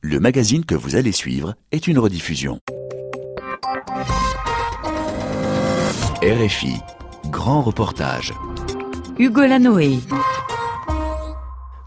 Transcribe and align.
Le 0.00 0.20
magazine 0.20 0.64
que 0.64 0.76
vous 0.76 0.94
allez 0.94 1.10
suivre 1.10 1.54
est 1.72 1.88
une 1.88 1.98
rediffusion. 1.98 2.60
RFI, 6.22 6.74
grand 7.30 7.62
reportage. 7.62 8.32
Hugo 9.18 9.40
Lanoé. 9.40 9.98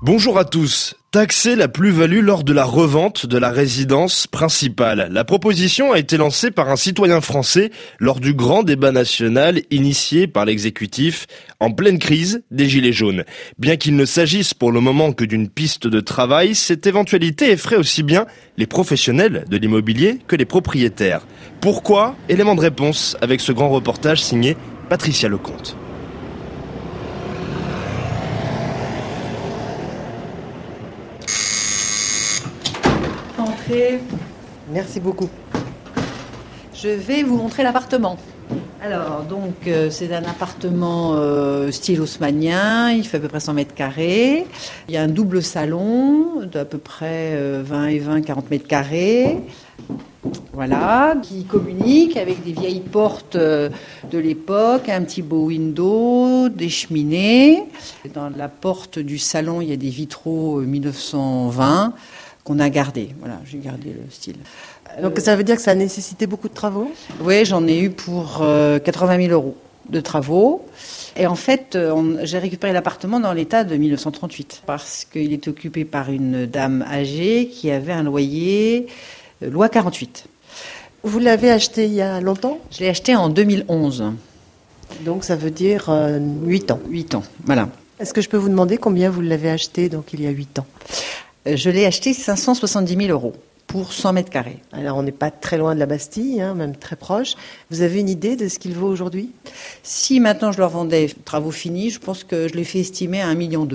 Bonjour 0.04 0.40
à 0.40 0.46
tous. 0.46 0.96
Taxer 1.12 1.56
la 1.56 1.68
plus-value 1.68 2.22
lors 2.24 2.44
de 2.44 2.54
la 2.54 2.64
revente 2.64 3.28
de 3.28 3.38
la 3.38 3.52
résidence 3.52 4.26
principale. 4.26 5.10
La 5.12 5.24
proposition 5.24 5.92
a 5.92 6.00
été 6.00 6.18
lancée 6.18 6.50
par 6.50 6.70
un 6.70 6.76
citoyen 6.76 7.22
français 7.22 7.70
lors 8.00 8.20
du 8.20 8.34
grand 8.34 8.64
débat 8.64 8.92
national 8.92 9.62
initié 9.70 10.26
par 10.26 10.46
l'exécutif 10.46 11.28
en 11.60 11.70
pleine 11.70 12.00
crise 12.00 12.42
des 12.50 12.68
Gilets 12.68 12.94
jaunes. 12.94 13.26
Bien 13.60 13.76
qu'il 13.76 13.96
ne 13.96 14.06
s'agisse 14.06 14.56
pour 14.56 14.72
le 14.72 14.80
moment 14.80 15.14
que 15.14 15.24
d'une 15.24 15.48
piste 15.48 15.86
de 15.86 16.00
travail, 16.00 16.56
cette 16.56 16.88
éventualité 16.88 17.52
effraie 17.52 17.78
aussi 17.78 18.02
bien 18.02 18.26
les 18.58 18.66
professionnels 18.66 19.46
de 19.52 19.58
l'immobilier 19.58 20.18
que 20.28 20.36
les 20.36 20.46
propriétaires. 20.46 21.28
Pourquoi? 21.60 22.16
Élément 22.28 22.56
de 22.56 22.62
réponse 22.62 23.18
avec 23.22 23.40
ce 23.40 23.52
grand 23.52 23.70
reportage 23.70 24.24
signé 24.24 24.58
Patricia 24.90 25.30
Lecomte. 25.30 25.78
Merci 34.72 35.00
beaucoup. 35.00 35.30
Je 36.74 36.90
vais 36.90 37.24
vous 37.24 37.38
montrer 37.38 37.64
l'appartement. 37.64 38.18
Alors, 38.84 39.24
donc, 39.30 39.68
euh, 39.68 39.90
c'est 39.90 40.14
un 40.14 40.24
appartement 40.24 41.14
euh, 41.14 41.72
style 41.72 42.02
haussmanien, 42.02 42.92
il 42.92 43.06
fait 43.08 43.18
à 43.18 43.20
peu 43.20 43.28
près 43.28 43.40
100 43.40 43.54
mètres 43.54 43.76
carrés. 43.76 44.46
Il 44.90 44.94
y 44.94 44.98
a 44.98 45.04
un 45.04 45.08
double 45.08 45.44
salon 45.44 46.42
d'à 46.52 46.66
peu 46.66 46.80
près 46.80 47.36
20 47.36 47.38
euh, 47.38 47.88
et 47.88 48.00
20, 48.00 48.22
40 48.22 48.50
mètres 48.50 48.68
carrés. 48.68 49.38
Voilà, 50.54 51.16
qui 51.22 51.46
communique 51.46 52.18
avec 52.18 52.44
des 52.44 52.52
vieilles 52.52 52.82
portes 52.82 53.38
de 53.38 54.18
l'époque, 54.18 54.90
un 54.90 55.02
petit 55.04 55.22
beau 55.22 55.46
window, 55.46 56.50
des 56.50 56.70
cheminées. 56.70 57.64
Dans 58.14 58.30
la 58.30 58.50
porte 58.50 59.00
du 59.00 59.18
salon, 59.18 59.62
il 59.62 59.70
y 59.70 59.74
a 59.74 59.78
des 59.78 59.90
vitraux 59.90 60.60
1920 60.60 61.94
qu'on 62.44 62.60
a 62.60 62.70
gardé. 62.70 63.10
Voilà, 63.20 63.40
j'ai 63.46 63.60
gardé 63.60 63.90
le 63.90 64.10
style. 64.10 64.38
Donc 65.02 65.20
ça 65.20 65.36
veut 65.36 65.44
dire 65.44 65.56
que 65.56 65.62
ça 65.62 65.72
a 65.72 65.76
nécessité 65.76 66.28
beaucoup 66.28 66.50
de 66.50 66.54
travaux 66.54 66.92
Oui, 67.22 67.46
j'en 67.46 67.66
ai 67.68 67.80
eu 67.80 67.90
pour 67.90 68.40
80 68.40 68.44
euh, 68.44 69.28
000 69.28 69.34
euros 69.34 69.56
de 69.90 70.00
travaux. 70.00 70.66
Et 71.16 71.28
en 71.28 71.36
fait, 71.36 71.76
euh, 71.76 72.18
j'ai 72.24 72.40
récupéré 72.40 72.74
l'appartement 72.74 73.20
dans 73.20 73.34
l'état 73.34 73.64
de 73.64 73.76
1938 73.76 74.64
parce 74.66 75.06
qu'il 75.06 75.34
est 75.34 75.48
occupé 75.48 75.86
par 75.86 76.12
une 76.12 76.46
dame 76.46 76.86
âgée 76.90 77.48
qui 77.48 77.72
avait 77.72 77.92
un 77.94 78.04
loyer 78.04 78.88
euh, 79.44 79.50
loi 79.50 79.70
48. 79.70 80.26
Vous 81.04 81.20
l'avez 81.20 81.52
acheté 81.52 81.86
il 81.86 81.94
y 81.94 82.02
a 82.02 82.22
longtemps? 82.22 82.60
Je 82.72 82.80
l'ai 82.80 82.90
acheté 82.90 83.16
en 83.16 83.30
2011. 83.30 84.06
Donc 85.02 85.24
ça 85.24 85.36
veut 85.36 85.52
dire 85.52 85.90
8 86.46 86.72
ans. 86.72 86.80
8 86.90 87.16
ans, 87.16 87.24
voilà. 87.46 87.70
Est-ce 88.00 88.14
que 88.14 88.22
je 88.22 88.30
peux 88.30 88.38
vous 88.38 88.50
demander 88.50 88.78
combien 88.78 89.10
vous 89.10 89.22
l'avez 89.22 89.50
acheté 89.50 89.90
donc 89.90 90.14
il 90.14 90.22
y 90.22 90.28
a 90.28 90.32
8 90.32 90.60
ans? 90.60 90.66
euh, 90.90 91.31
je 91.46 91.70
l'ai 91.70 91.86
acheté 91.86 92.14
570 92.14 92.96
000 92.96 93.10
euros 93.10 93.34
pour 93.68 93.94
100 93.94 94.14
mètres 94.14 94.30
carrés. 94.30 94.60
Alors 94.74 94.98
on 94.98 95.04
n'est 95.04 95.12
pas 95.12 95.32
très 95.32 95.58
loin 95.58 95.74
de 95.74 95.80
la 95.80 95.86
Bastille, 95.86 96.42
hein, 96.42 96.54
même 96.54 96.76
très 96.76 96.96
proche. 96.96 97.36
Vous 97.70 97.82
avez 97.82 98.02
une 98.02 98.10
idée 98.10 98.36
de 98.36 98.48
ce 98.48 98.60
qu'il 98.60 98.74
vaut 98.74 98.88
aujourd'hui? 98.88 99.32
Si 99.82 100.20
maintenant 100.20 100.52
je 100.52 100.58
leur 100.58 100.70
vendais 100.70 101.10
travaux 101.26 101.52
finis, 101.52 101.90
je 101.90 102.00
pense 102.00 102.24
que 102.24 102.48
je 102.48 102.54
l'ai 102.54 102.66
fait 102.66 102.80
estimer 102.80 103.22
à 103.22 103.28
1,2 103.28 103.38
million. 103.38 103.68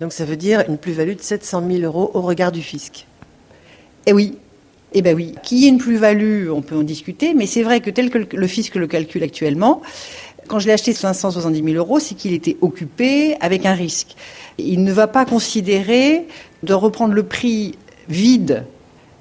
Donc 0.00 0.12
ça 0.12 0.24
veut 0.24 0.36
dire 0.36 0.64
une 0.68 0.78
plus-value 0.78 1.16
de 1.16 1.22
700 1.22 1.64
000 1.68 1.82
euros 1.82 2.10
au 2.14 2.20
regard 2.20 2.52
du 2.52 2.62
fisc 2.62 3.06
Eh 4.06 4.12
oui, 4.12 4.38
eh 4.92 5.02
bien 5.02 5.14
oui. 5.14 5.34
Qui 5.42 5.66
est 5.66 5.68
une 5.68 5.78
plus-value, 5.78 6.50
on 6.50 6.62
peut 6.62 6.76
en 6.76 6.82
discuter, 6.82 7.34
mais 7.34 7.46
c'est 7.46 7.62
vrai 7.62 7.80
que 7.80 7.90
tel 7.90 8.10
que 8.10 8.36
le 8.36 8.46
fisc 8.46 8.76
le 8.76 8.86
calcule 8.86 9.24
actuellement, 9.24 9.82
quand 10.46 10.58
je 10.58 10.66
l'ai 10.66 10.72
acheté 10.72 10.92
570 10.92 11.64
000 11.64 11.76
euros, 11.76 11.98
c'est 11.98 12.14
qu'il 12.14 12.32
était 12.32 12.56
occupé 12.60 13.36
avec 13.40 13.66
un 13.66 13.74
risque. 13.74 14.14
Il 14.58 14.84
ne 14.84 14.92
va 14.92 15.06
pas 15.06 15.24
considérer 15.24 16.26
de 16.64 16.74
reprendre 16.74 17.14
le 17.14 17.22
prix 17.22 17.76
vide 18.08 18.64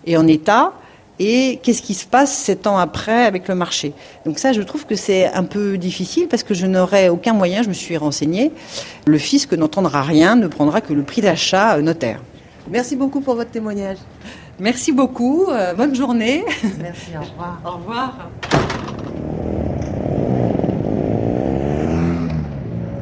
et 0.05 0.17
en 0.17 0.27
état 0.27 0.73
et 1.19 1.59
qu'est-ce 1.61 1.81
qui 1.81 1.93
se 1.93 2.05
passe 2.05 2.35
sept 2.35 2.65
ans 2.65 2.77
après 2.77 3.25
avec 3.25 3.47
le 3.47 3.55
marché. 3.55 3.93
Donc 4.25 4.39
ça, 4.39 4.51
je 4.51 4.61
trouve 4.61 4.85
que 4.85 4.95
c'est 4.95 5.27
un 5.27 5.43
peu 5.43 5.77
difficile 5.77 6.27
parce 6.27 6.43
que 6.43 6.53
je 6.53 6.65
n'aurai 6.65 7.09
aucun 7.09 7.33
moyen, 7.33 7.61
je 7.61 7.69
me 7.69 7.73
suis 7.73 7.97
renseigné. 7.97 8.51
Le 9.05 9.17
fisc 9.17 9.53
n'entendra 9.53 10.01
rien, 10.01 10.35
ne 10.35 10.47
prendra 10.47 10.81
que 10.81 10.93
le 10.93 11.03
prix 11.03 11.21
d'achat 11.21 11.77
notaire. 11.81 12.21
Merci 12.69 12.95
beaucoup 12.95 13.21
pour 13.21 13.35
votre 13.35 13.51
témoignage. 13.51 13.97
Merci 14.59 14.91
beaucoup, 14.91 15.47
euh, 15.49 15.73
bonne 15.73 15.95
journée. 15.95 16.45
Merci, 16.79 17.11
au 17.17 17.21
revoir. 17.21 17.59
au 17.65 17.71
revoir. 17.77 18.62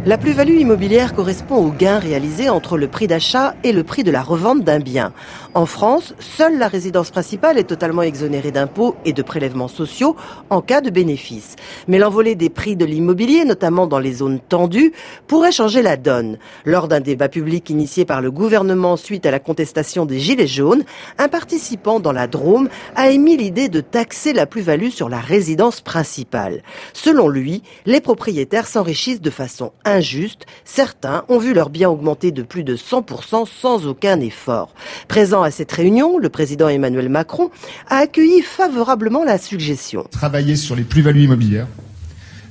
La 0.03 0.17
plus-value 0.17 0.57
immobilière 0.57 1.13
correspond 1.13 1.57
au 1.57 1.69
gain 1.69 1.99
réalisé 1.99 2.49
entre 2.49 2.75
le 2.75 2.87
prix 2.87 3.05
d'achat 3.05 3.53
et 3.63 3.71
le 3.71 3.83
prix 3.83 4.03
de 4.03 4.09
la 4.09 4.23
revente 4.23 4.63
d'un 4.63 4.79
bien. 4.79 5.13
En 5.53 5.65
France, 5.65 6.13
seule 6.19 6.57
la 6.57 6.69
résidence 6.69 7.11
principale 7.11 7.57
est 7.57 7.65
totalement 7.65 8.03
exonérée 8.03 8.51
d'impôts 8.51 8.95
et 9.03 9.11
de 9.11 9.21
prélèvements 9.21 9.67
sociaux 9.67 10.15
en 10.49 10.61
cas 10.61 10.79
de 10.79 10.89
bénéfice. 10.89 11.57
Mais 11.89 11.99
l'envolée 11.99 12.35
des 12.35 12.49
prix 12.49 12.77
de 12.77 12.85
l'immobilier, 12.85 13.43
notamment 13.43 13.85
dans 13.85 13.99
les 13.99 14.13
zones 14.13 14.39
tendues, 14.39 14.93
pourrait 15.27 15.51
changer 15.51 15.81
la 15.81 15.97
donne. 15.97 16.37
Lors 16.63 16.87
d'un 16.87 17.01
débat 17.01 17.27
public 17.27 17.69
initié 17.69 18.05
par 18.05 18.21
le 18.21 18.31
gouvernement 18.31 18.95
suite 18.95 19.25
à 19.25 19.31
la 19.31 19.39
contestation 19.39 20.05
des 20.05 20.21
Gilets 20.21 20.47
jaunes, 20.47 20.85
un 21.17 21.27
participant 21.27 21.99
dans 21.99 22.13
la 22.13 22.27
Drôme 22.27 22.69
a 22.95 23.09
émis 23.09 23.35
l'idée 23.35 23.67
de 23.67 23.81
taxer 23.81 24.31
la 24.31 24.45
plus-value 24.45 24.89
sur 24.89 25.09
la 25.09 25.19
résidence 25.19 25.81
principale. 25.81 26.63
Selon 26.93 27.27
lui, 27.27 27.61
les 27.85 27.99
propriétaires 27.99 28.67
s'enrichissent 28.67 29.21
de 29.21 29.29
façon 29.29 29.73
injuste. 29.83 30.45
Certains 30.63 31.25
ont 31.27 31.39
vu 31.39 31.53
leurs 31.53 31.69
biens 31.69 31.89
augmenter 31.89 32.31
de 32.31 32.41
plus 32.41 32.63
de 32.63 32.77
100% 32.77 33.45
sans 33.45 33.85
aucun 33.85 34.21
effort. 34.21 34.73
Présent 35.09 35.40
à 35.43 35.51
cette 35.51 35.71
réunion, 35.71 36.17
le 36.17 36.29
président 36.29 36.69
Emmanuel 36.69 37.09
Macron 37.09 37.49
a 37.89 37.97
accueilli 37.97 38.41
favorablement 38.41 39.23
la 39.23 39.37
suggestion. 39.37 40.05
Travailler 40.11 40.55
sur 40.55 40.75
les 40.75 40.83
plus-values 40.83 41.23
immobilières 41.23 41.67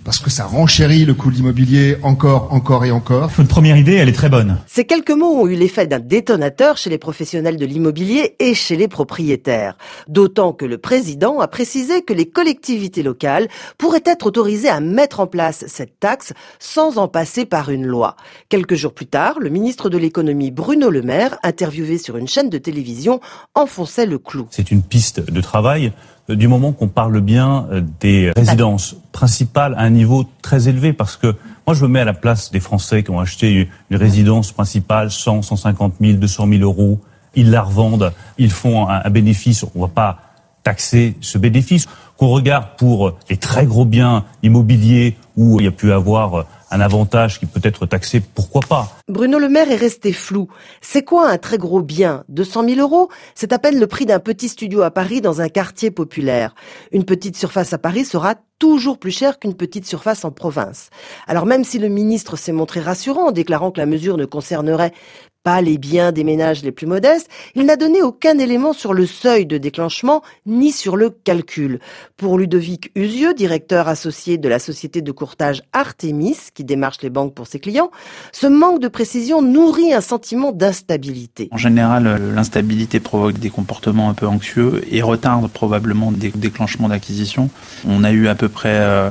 parce 0.05 0.19
que 0.19 0.31
ça 0.31 0.44
renchérit 0.44 1.05
le 1.05 1.15
coût 1.15 1.31
de 1.31 1.37
l'immobilier 1.37 1.97
encore, 2.03 2.53
encore 2.53 2.84
et 2.84 2.91
encore. 2.91 3.28
Votre 3.28 3.49
première 3.49 3.77
idée, 3.77 3.94
elle 3.94 4.09
est 4.09 4.12
très 4.12 4.28
bonne. 4.28 4.59
Ces 4.66 4.84
quelques 4.84 5.11
mots 5.11 5.41
ont 5.43 5.47
eu 5.47 5.55
l'effet 5.55 5.87
d'un 5.87 5.99
détonateur 5.99 6.77
chez 6.77 6.91
les 6.91 6.99
professionnels 6.99 7.56
de 7.56 7.66
l'immobilier 7.66 8.37
et 8.38 8.55
chez 8.55 8.77
les 8.77 8.88
propriétaires. 8.88 9.77
D'autant 10.09 10.53
que 10.53 10.65
le 10.65 10.78
président 10.78 11.41
a 11.41 11.49
précisé 11.49 12.03
que 12.03 12.12
les 12.12 12.28
collectivités 12.28 13.03
locales 13.03 13.49
pourraient 13.78 14.03
être 14.05 14.27
autorisées 14.27 14.69
à 14.69 14.81
mettre 14.81 15.21
en 15.21 15.27
place 15.27 15.65
cette 15.69 16.00
taxe 16.00 16.32
sans 16.59 16.99
en 16.99 17.09
passer 17.09 17.44
par 17.44 17.71
une 17.71 17.87
loi. 17.87 18.17
Quelques 18.49 18.75
jours 18.75 18.94
plus 18.94 19.06
tard, 19.06 19.38
le 19.38 19.50
ministre 19.50 19.91
de 19.91 19.99
l'économie 19.99 20.50
Bruno 20.50 20.91
Le 20.91 21.03
Maire, 21.03 21.38
interviewé 21.43 21.99
sur 21.99 22.17
une 22.17 22.28
chaîne 22.28 22.50
de 22.50 22.59
télévision, 22.59 23.21
enfonçait 23.55 24.06
le 24.06 24.19
clou. 24.19 24.47
C'est 24.50 24.71
une 24.71 24.82
piste 24.82 25.31
de 25.31 25.41
travail 25.41 25.93
du 26.28 26.48
moment 26.48 26.72
qu'on 26.72 26.88
parle 26.88 27.20
bien 27.20 27.66
euh, 27.70 27.82
des 28.00 28.32
résidences 28.36 28.97
principales 29.12 29.75
à 29.75 29.81
un 29.81 29.91
niveau 29.91 30.25
très 30.42 30.69
élevé, 30.69 30.92
parce 30.92 31.16
que 31.16 31.34
moi 31.66 31.75
je 31.75 31.84
me 31.84 31.88
mets 31.88 32.00
à 32.00 32.04
la 32.04 32.14
place 32.14 32.50
des 32.50 32.60
Français 32.60 33.03
qui 33.03 33.10
ont 33.10 33.20
acheté 33.20 33.69
une 33.91 33.97
résidence 33.97 34.53
principale 34.53 35.10
100, 35.10 35.42
150 35.42 35.94
000, 36.00 36.12
200 36.19 36.48
000 36.48 36.62
euros, 36.62 37.00
ils 37.34 37.50
la 37.50 37.62
revendent, 37.62 38.12
ils 38.38 38.50
font 38.50 38.88
un, 38.88 39.08
bénéfice, 39.10 39.64
on 39.64 39.70
ne 39.75 39.82
va 39.82 39.88
pas 39.88 40.19
taxer 40.62 41.16
ce 41.20 41.38
bénéfice. 41.38 41.86
Qu'on 42.16 42.28
regarde 42.28 42.66
pour 42.76 43.16
les 43.31 43.37
très 43.38 43.64
gros 43.64 43.87
biens 43.87 44.25
immobiliers 44.42 45.16
où 45.37 45.58
il 45.58 45.64
y 45.64 45.69
a 45.69 45.72
pu 45.72 45.91
avoir 45.91 46.44
un 46.70 46.81
avantage 46.81 47.38
qui 47.41 47.47
peut 47.47 47.60
être 47.62 47.86
taxé, 47.86 48.20
pourquoi 48.20 48.62
pas? 48.62 48.97
Bruno 49.08 49.38
Le 49.38 49.48
Maire 49.48 49.70
est 49.70 49.76
resté 49.76 50.12
flou. 50.12 50.48
C'est 50.81 51.03
quoi 51.03 51.28
un 51.28 51.38
très 51.38 51.58
gros 51.58 51.82
bien? 51.82 52.25
200 52.28 52.69
000 52.69 52.81
euros? 52.81 53.08
C'est 53.34 53.53
à 53.53 53.58
peine 53.58 53.81
le 53.81 53.86
prix 53.86 54.06
d'un 54.06 54.20
petit 54.20 54.48
studio 54.48 54.82
à 54.82 54.90
Paris 54.90 55.20
dans 55.20 55.40
un 55.40 55.49
quartier 55.49 55.90
populaire. 55.90 56.55
Une 56.93 57.05
petite 57.05 57.37
surface 57.37 57.72
à 57.72 57.78
Paris 57.78 58.05
sera 58.05 58.37
toujours 58.61 58.99
plus 58.99 59.11
cher 59.11 59.38
qu'une 59.38 59.55
petite 59.55 59.87
surface 59.87 60.25
en 60.25 60.31
province. 60.31 60.90
Alors 61.26 61.46
même 61.46 61.64
si 61.64 61.78
le 61.78 61.88
ministre 61.88 62.37
s'est 62.37 62.52
montré 62.52 62.81
rassurant 62.81 63.28
en 63.28 63.32
déclarant 63.32 63.70
que 63.70 63.81
la 63.81 63.87
mesure 63.87 64.19
ne 64.19 64.26
concernerait 64.26 64.93
pas 65.42 65.62
les 65.62 65.78
biens 65.78 66.12
des 66.12 66.25
ménages 66.25 66.62
les 66.62 66.72
plus 66.72 66.87
modestes, 66.87 67.28
il 67.54 67.64
n'a 67.64 67.76
donné 67.76 68.02
aucun 68.02 68.38
élément 68.38 68.72
sur 68.72 68.92
le 68.92 69.06
seuil 69.06 69.46
de 69.46 69.58
déclenchement 69.58 70.22
ni 70.46 70.72
sur 70.72 70.96
le 70.96 71.10
calcul. 71.10 71.81
Pour 72.16 72.38
Ludovic 72.38 72.90
Usieux, 72.94 73.34
directeur 73.34 73.88
associé 73.88 74.38
de 74.38 74.48
la 74.48 74.58
société 74.58 75.02
de 75.02 75.12
courtage 75.12 75.62
Artemis, 75.72 76.37
qui 76.54 76.64
démarche 76.64 76.98
les 77.02 77.10
banques 77.10 77.34
pour 77.34 77.46
ses 77.46 77.58
clients, 77.58 77.90
ce 78.32 78.46
manque 78.46 78.81
de 78.81 78.88
précision 78.88 79.42
nourrit 79.42 79.92
un 79.92 80.00
sentiment 80.00 80.52
d'instabilité. 80.52 81.48
En 81.52 81.56
général, 81.56 82.20
l'instabilité 82.34 83.00
provoque 83.00 83.38
des 83.38 83.50
comportements 83.50 84.10
un 84.10 84.14
peu 84.14 84.26
anxieux 84.26 84.82
et 84.90 85.02
retarde 85.02 85.48
probablement 85.48 86.12
des 86.12 86.31
déclenchements 86.31 86.88
d'acquisition. 86.88 87.50
On 87.87 88.04
a 88.04 88.12
eu 88.12 88.28
à 88.28 88.34
peu 88.34 88.48
près 88.48 88.76
euh, 88.76 89.10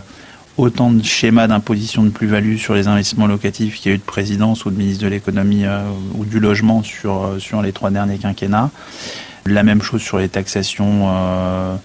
autant 0.60 0.92
de 0.92 1.04
schémas 1.04 1.48
d'imposition 1.48 2.04
de 2.04 2.10
plus-value 2.10 2.58
sur 2.58 2.74
les 2.74 2.88
investissements 2.88 3.28
locatifs 3.28 3.76
qu'il 3.76 3.92
y 3.92 3.94
a 3.94 3.96
eu 3.96 4.00
de 4.00 4.04
présidence 4.04 4.66
ou 4.66 4.72
de 4.72 4.78
ministre 4.78 5.04
de 5.04 5.10
l'économie 5.10 5.66
euh, 5.66 5.82
ou 6.16 6.26
du 6.26 6.40
logement 6.40 6.84
sur, 6.84 7.36
sur 7.40 7.62
les 7.62 7.72
trois 7.72 7.92
derniers 7.92 8.18
quinquennats. 8.18 8.70
La 9.46 9.64
même 9.64 9.82
chose 9.82 10.02
sur 10.02 10.18
les 10.18 10.30
taxations 10.30 11.08
euh, 11.08 11.76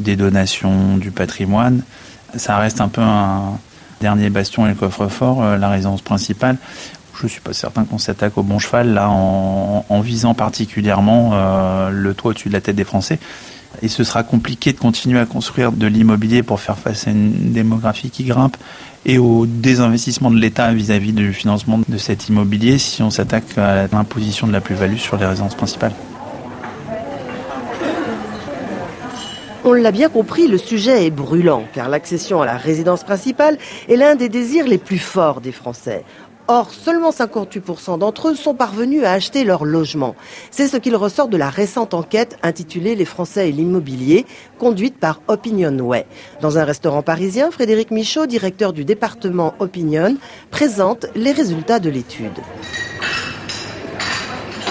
des 0.00 0.16
donations, 0.16 0.96
du 0.96 1.10
patrimoine. 1.10 1.82
Ça 2.34 2.58
reste 2.58 2.80
un 2.80 2.88
peu 2.88 3.00
un 3.00 3.58
dernier 4.00 4.30
bastion 4.30 4.66
et 4.66 4.70
le 4.70 4.74
coffre-fort, 4.74 5.42
euh, 5.42 5.56
la 5.56 5.68
résidence 5.68 6.02
principale. 6.02 6.56
Je 7.18 7.24
ne 7.24 7.28
suis 7.28 7.40
pas 7.40 7.54
certain 7.54 7.84
qu'on 7.84 7.98
s'attaque 7.98 8.36
au 8.36 8.42
bon 8.42 8.58
cheval 8.58 8.92
là 8.92 9.08
en, 9.08 10.00
visant 10.02 10.34
particulièrement 10.34 11.30
euh, 11.32 11.88
le 11.90 12.12
toit 12.12 12.32
au-dessus 12.32 12.48
de 12.48 12.52
la 12.52 12.60
tête 12.60 12.76
des 12.76 12.84
Français. 12.84 13.18
Et 13.82 13.88
ce 13.88 14.04
sera 14.04 14.22
compliqué 14.22 14.72
de 14.72 14.78
continuer 14.78 15.18
à 15.18 15.26
construire 15.26 15.72
de 15.72 15.86
l'immobilier 15.86 16.42
pour 16.42 16.60
faire 16.60 16.78
face 16.78 17.06
à 17.06 17.10
une 17.10 17.52
démographie 17.52 18.10
qui 18.10 18.24
grimpe 18.24 18.56
et 19.04 19.18
au 19.18 19.46
désinvestissement 19.46 20.30
de 20.30 20.38
l'État 20.38 20.72
vis-à-vis 20.72 21.12
du 21.12 21.32
financement 21.32 21.80
de 21.86 21.98
cet 21.98 22.28
immobilier 22.28 22.78
si 22.78 23.02
on 23.02 23.10
s'attaque 23.10 23.56
à 23.56 23.86
l'imposition 23.86 24.46
de 24.46 24.52
la 24.52 24.60
plus-value 24.60 24.96
sur 24.96 25.16
les 25.16 25.26
résidences 25.26 25.54
principales. 25.54 25.92
On 29.68 29.72
l'a 29.72 29.90
bien 29.90 30.08
compris, 30.08 30.46
le 30.46 30.58
sujet 30.58 31.06
est 31.06 31.10
brûlant, 31.10 31.64
car 31.74 31.88
l'accession 31.88 32.40
à 32.40 32.46
la 32.46 32.56
résidence 32.56 33.02
principale 33.02 33.58
est 33.88 33.96
l'un 33.96 34.14
des 34.14 34.28
désirs 34.28 34.64
les 34.64 34.78
plus 34.78 34.98
forts 34.98 35.40
des 35.40 35.50
Français. 35.50 36.04
Or, 36.48 36.70
seulement 36.70 37.10
58% 37.10 37.98
d'entre 37.98 38.28
eux 38.28 38.36
sont 38.36 38.54
parvenus 38.54 39.02
à 39.02 39.12
acheter 39.12 39.42
leur 39.42 39.64
logement. 39.64 40.14
C'est 40.52 40.68
ce 40.68 40.76
qu'il 40.76 40.94
ressort 40.94 41.26
de 41.26 41.36
la 41.36 41.50
récente 41.50 41.92
enquête 41.92 42.38
intitulée 42.44 42.94
Les 42.94 43.04
Français 43.04 43.48
et 43.48 43.52
l'immobilier, 43.52 44.26
conduite 44.58 44.96
par 44.96 45.20
Opinionway. 45.26 46.06
Dans 46.40 46.56
un 46.56 46.64
restaurant 46.64 47.02
parisien, 47.02 47.50
Frédéric 47.50 47.90
Michaud, 47.90 48.26
directeur 48.26 48.72
du 48.72 48.84
département 48.84 49.54
Opinion, 49.58 50.16
présente 50.52 51.06
les 51.16 51.32
résultats 51.32 51.80
de 51.80 51.90
l'étude. 51.90 52.38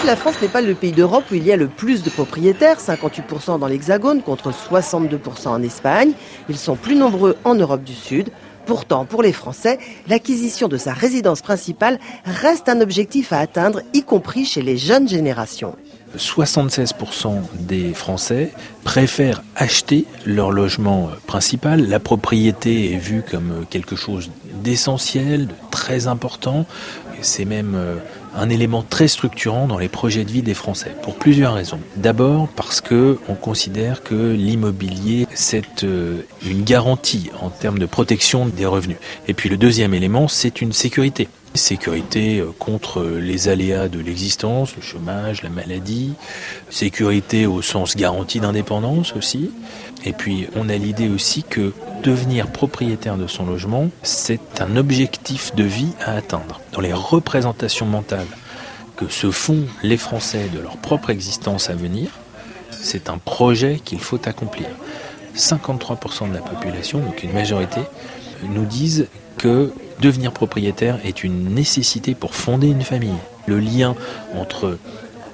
La 0.06 0.16
France 0.16 0.36
n'est 0.42 0.48
pas 0.48 0.62
le 0.62 0.76
pays 0.76 0.92
d'Europe 0.92 1.24
où 1.32 1.36
il 1.36 1.44
y 1.44 1.52
a 1.52 1.58
le 1.58 1.68
plus 1.68 2.04
de 2.04 2.12
propriétaires, 2.12 2.78
58% 2.80 3.58
dans 3.60 3.68
l'Hexagone 3.68 4.22
contre 4.22 4.52
62% 4.52 5.48
en 5.48 5.64
Espagne. 5.64 6.12
Ils 6.48 6.58
sont 6.58 6.76
plus 6.76 6.96
nombreux 6.96 7.36
en 7.44 7.56
Europe 7.56 7.84
du 7.84 7.96
Sud. 7.96 8.30
Pourtant, 8.66 9.06
pour 9.06 9.22
les 9.22 9.34
Français, 9.34 9.80
l'acquisition 10.08 10.68
de 10.68 10.78
sa 10.78 10.94
résidence 10.94 11.42
principale 11.42 12.00
reste 12.26 12.70
un 12.70 12.82
objectif 12.82 13.32
à 13.32 13.40
atteindre, 13.40 13.82
y 13.94 14.04
compris 14.04 14.46
chez 14.46 14.62
les 14.62 14.78
jeunes 14.78 15.08
générations. 15.08 15.76
76% 16.18 17.42
des 17.60 17.94
Français 17.94 18.52
préfèrent 18.84 19.44
acheter 19.56 20.06
leur 20.26 20.52
logement 20.52 21.10
principal. 21.28 21.88
La 21.88 22.00
propriété 22.00 22.94
est 22.94 22.98
vue 22.98 23.24
comme 23.30 23.66
quelque 23.70 23.96
chose 23.96 24.32
d'essentiel, 24.64 25.48
de 25.48 25.54
très 25.72 26.08
important. 26.08 26.66
C'est 27.22 27.46
même 27.46 27.74
euh, 27.76 27.96
un 28.36 28.50
élément 28.50 28.84
très 28.84 29.08
structurant 29.08 29.68
dans 29.68 29.78
les 29.78 29.88
projets 29.88 30.24
de 30.26 30.32
vie 30.32 30.42
des 30.42 30.54
Français 30.54 30.96
pour 31.02 31.16
plusieurs 31.16 31.54
raisons. 31.54 31.80
D'abord 31.96 32.48
parce 32.50 32.82
que 32.82 33.18
on 33.28 33.36
considère 33.36 34.04
que 34.04 34.34
l'immobilier 34.34 35.28
c'est 35.34 35.84
euh, 35.84 36.22
une 36.46 36.64
garantie 36.64 37.30
en 37.42 37.50
termes 37.50 37.80
de 37.80 37.86
protection 37.86 38.46
des 38.46 38.66
revenus. 38.66 38.98
Et 39.28 39.34
puis 39.34 39.50
le 39.50 39.58
deuxième 39.58 39.94
élément, 39.94 40.28
c'est 40.28 40.62
une 40.62 40.74
sécurité. 40.74 41.28
Sécurité 41.56 42.40
euh, 42.40 42.52
contre 42.60 43.04
les 43.04 43.48
aléas 43.48 43.88
de 43.88 44.00
l'existence, 44.00 44.76
le 44.76 44.82
chômage, 44.82 45.42
la 45.42 45.50
maladie, 45.50 46.14
sécurité 46.70 47.48
au 47.48 47.62
sens 47.62 47.96
garantie 47.96 48.40
d'indépendance 48.40 49.14
aussi. 49.16 49.52
Et 50.04 50.12
puis 50.12 50.48
on 50.56 50.70
a 50.70 50.76
l'idée 50.76 51.08
aussi 51.08 51.44
que 51.44 51.74
devenir 52.04 52.48
propriétaire 52.48 53.18
de 53.18 53.26
son 53.26 53.46
logement, 53.46 53.90
c'est 54.04 54.62
un 54.62 54.76
objectif 54.76 55.56
de 55.56 55.64
vie 55.64 55.94
à 56.02 56.12
atteindre. 56.12 56.60
Dans 56.74 56.82
les 56.82 56.94
représentations 56.94 57.86
mentales 57.86 58.28
que 58.98 59.08
se 59.08 59.32
font 59.32 59.64
les 59.82 59.98
Français 59.98 60.50
de 60.54 60.60
leur 60.60 60.78
propre 60.78 61.10
existence 61.10 61.70
à 61.70 61.74
venir, 61.74 62.10
c'est 62.70 63.10
un 63.10 63.18
projet 63.18 63.80
qu'il 63.84 64.00
faut 64.00 64.20
accomplir. 64.28 64.68
53% 65.36 66.30
de 66.30 66.34
la 66.34 66.42
population, 66.42 67.00
donc 67.00 67.24
une 67.24 67.34
majorité, 67.34 67.82
nous 68.50 68.66
disent 68.66 69.08
que 69.38 69.72
devenir 70.00 70.32
propriétaire 70.32 71.00
est 71.06 71.24
une 71.24 71.54
nécessité 71.54 72.16
pour 72.16 72.36
fonder 72.36 72.68
une 72.68 72.82
famille. 72.82 73.18
Le 73.48 73.60
lien 73.60 73.96
entre 74.36 74.78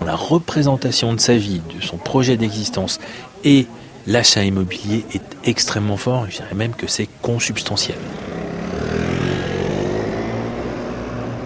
la 0.05 0.15
représentation 0.15 1.13
de 1.13 1.19
sa 1.19 1.35
vie, 1.35 1.61
de 1.75 1.81
son 1.81 1.97
projet 1.97 2.37
d'existence 2.37 2.99
et 3.43 3.67
l'achat 4.07 4.43
immobilier 4.43 5.05
est 5.13 5.21
extrêmement 5.43 5.97
fort, 5.97 6.25
je 6.29 6.37
dirais 6.37 6.55
même 6.55 6.73
que 6.73 6.87
c'est 6.87 7.07
consubstantiel. 7.21 7.97